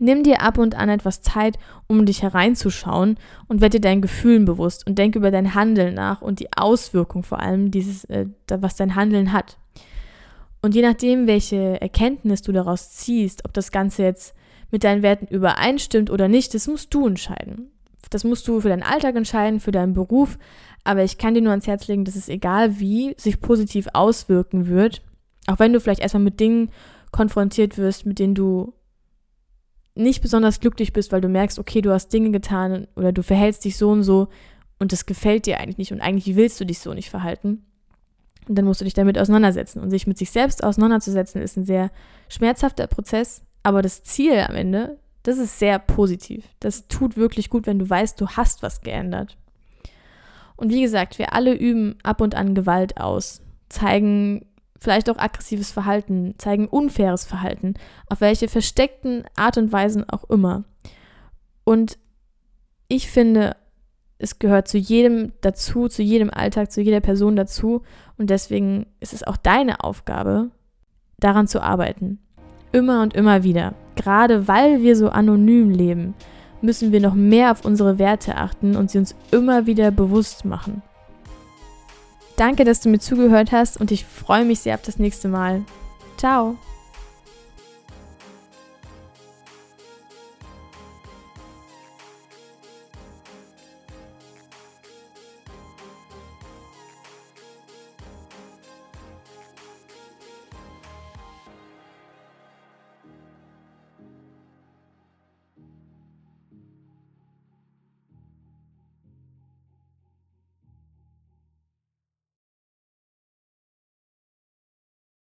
Nimm 0.00 0.24
dir 0.24 0.42
ab 0.42 0.58
und 0.58 0.74
an 0.74 0.88
etwas 0.88 1.22
Zeit, 1.22 1.60
um 1.86 2.06
dich 2.06 2.24
hereinzuschauen 2.24 3.18
und 3.46 3.60
werde 3.60 3.78
dir 3.78 3.88
deinen 3.88 4.02
Gefühlen 4.02 4.46
bewusst 4.46 4.84
und 4.84 4.98
denke 4.98 5.20
über 5.20 5.30
dein 5.30 5.54
Handeln 5.54 5.94
nach 5.94 6.22
und 6.22 6.40
die 6.40 6.52
Auswirkung 6.56 7.22
vor 7.22 7.38
allem, 7.38 7.70
dieses, 7.70 8.02
äh, 8.06 8.26
was 8.48 8.74
dein 8.74 8.96
Handeln 8.96 9.32
hat. 9.32 9.58
Und 10.66 10.74
je 10.74 10.82
nachdem, 10.82 11.28
welche 11.28 11.80
Erkenntnis 11.80 12.42
du 12.42 12.50
daraus 12.50 12.90
ziehst, 12.90 13.44
ob 13.44 13.52
das 13.52 13.70
Ganze 13.70 14.02
jetzt 14.02 14.34
mit 14.72 14.82
deinen 14.82 15.04
Werten 15.04 15.28
übereinstimmt 15.28 16.10
oder 16.10 16.26
nicht, 16.26 16.54
das 16.54 16.66
musst 16.66 16.92
du 16.92 17.06
entscheiden. 17.06 17.70
Das 18.10 18.24
musst 18.24 18.48
du 18.48 18.60
für 18.60 18.70
deinen 18.70 18.82
Alltag 18.82 19.14
entscheiden, 19.14 19.60
für 19.60 19.70
deinen 19.70 19.94
Beruf. 19.94 20.40
Aber 20.82 21.04
ich 21.04 21.18
kann 21.18 21.34
dir 21.34 21.40
nur 21.40 21.52
ans 21.52 21.68
Herz 21.68 21.86
legen, 21.86 22.04
dass 22.04 22.16
es 22.16 22.28
egal 22.28 22.80
wie 22.80 23.14
sich 23.16 23.40
positiv 23.40 23.86
auswirken 23.92 24.66
wird, 24.66 25.02
auch 25.46 25.60
wenn 25.60 25.72
du 25.72 25.78
vielleicht 25.78 26.00
erstmal 26.00 26.24
mit 26.24 26.40
Dingen 26.40 26.70
konfrontiert 27.12 27.78
wirst, 27.78 28.04
mit 28.04 28.18
denen 28.18 28.34
du 28.34 28.74
nicht 29.94 30.20
besonders 30.20 30.58
glücklich 30.58 30.92
bist, 30.92 31.12
weil 31.12 31.20
du 31.20 31.28
merkst, 31.28 31.60
okay, 31.60 31.80
du 31.80 31.92
hast 31.92 32.12
Dinge 32.12 32.32
getan 32.32 32.88
oder 32.96 33.12
du 33.12 33.22
verhältst 33.22 33.64
dich 33.64 33.76
so 33.76 33.90
und 33.90 34.02
so 34.02 34.30
und 34.80 34.90
das 34.90 35.06
gefällt 35.06 35.46
dir 35.46 35.60
eigentlich 35.60 35.78
nicht 35.78 35.92
und 35.92 36.00
eigentlich 36.00 36.34
willst 36.34 36.60
du 36.60 36.64
dich 36.64 36.80
so 36.80 36.92
nicht 36.92 37.08
verhalten. 37.08 37.62
Und 38.48 38.54
dann 38.56 38.64
musst 38.64 38.80
du 38.80 38.84
dich 38.84 38.94
damit 38.94 39.18
auseinandersetzen. 39.18 39.80
Und 39.80 39.90
sich 39.90 40.06
mit 40.06 40.18
sich 40.18 40.30
selbst 40.30 40.62
auseinanderzusetzen, 40.62 41.42
ist 41.42 41.56
ein 41.56 41.64
sehr 41.64 41.90
schmerzhafter 42.28 42.86
Prozess, 42.86 43.42
aber 43.62 43.82
das 43.82 44.04
Ziel 44.04 44.38
am 44.48 44.54
Ende, 44.54 44.98
das 45.22 45.38
ist 45.38 45.58
sehr 45.58 45.78
positiv. 45.78 46.44
Das 46.60 46.86
tut 46.86 47.16
wirklich 47.16 47.50
gut, 47.50 47.66
wenn 47.66 47.80
du 47.80 47.88
weißt, 47.88 48.20
du 48.20 48.28
hast 48.28 48.62
was 48.62 48.82
geändert. 48.82 49.36
Und 50.56 50.70
wie 50.70 50.82
gesagt, 50.82 51.18
wir 51.18 51.32
alle 51.32 51.54
üben 51.54 51.98
ab 52.02 52.20
und 52.20 52.34
an 52.34 52.54
Gewalt 52.54 52.98
aus, 52.98 53.42
zeigen 53.68 54.46
vielleicht 54.80 55.10
auch 55.10 55.18
aggressives 55.18 55.72
Verhalten, 55.72 56.34
zeigen 56.38 56.68
unfaires 56.68 57.24
Verhalten, 57.24 57.74
auf 58.08 58.20
welche 58.20 58.48
versteckten 58.48 59.24
Art 59.34 59.58
und 59.58 59.72
Weisen 59.72 60.08
auch 60.08 60.24
immer. 60.30 60.64
Und 61.64 61.98
ich 62.88 63.10
finde, 63.10 63.56
es 64.18 64.38
gehört 64.38 64.68
zu 64.68 64.78
jedem 64.78 65.32
dazu, 65.40 65.88
zu 65.88 66.02
jedem 66.02 66.30
Alltag, 66.30 66.72
zu 66.72 66.80
jeder 66.80 67.00
Person 67.00 67.36
dazu. 67.36 67.82
Und 68.16 68.30
deswegen 68.30 68.86
ist 69.00 69.12
es 69.12 69.22
auch 69.22 69.36
deine 69.36 69.84
Aufgabe, 69.84 70.50
daran 71.18 71.46
zu 71.46 71.62
arbeiten. 71.62 72.18
Immer 72.72 73.02
und 73.02 73.14
immer 73.14 73.42
wieder. 73.42 73.74
Gerade 73.94 74.48
weil 74.48 74.82
wir 74.82 74.96
so 74.96 75.08
anonym 75.08 75.70
leben, 75.70 76.14
müssen 76.62 76.92
wir 76.92 77.00
noch 77.00 77.14
mehr 77.14 77.52
auf 77.52 77.64
unsere 77.64 77.98
Werte 77.98 78.36
achten 78.36 78.76
und 78.76 78.90
sie 78.90 78.98
uns 78.98 79.14
immer 79.30 79.66
wieder 79.66 79.90
bewusst 79.90 80.44
machen. 80.44 80.82
Danke, 82.36 82.64
dass 82.64 82.80
du 82.80 82.90
mir 82.90 82.98
zugehört 82.98 83.52
hast 83.52 83.80
und 83.80 83.90
ich 83.90 84.04
freue 84.04 84.44
mich 84.44 84.60
sehr 84.60 84.74
auf 84.74 84.82
das 84.82 84.98
nächste 84.98 85.28
Mal. 85.28 85.62
Ciao. 86.18 86.56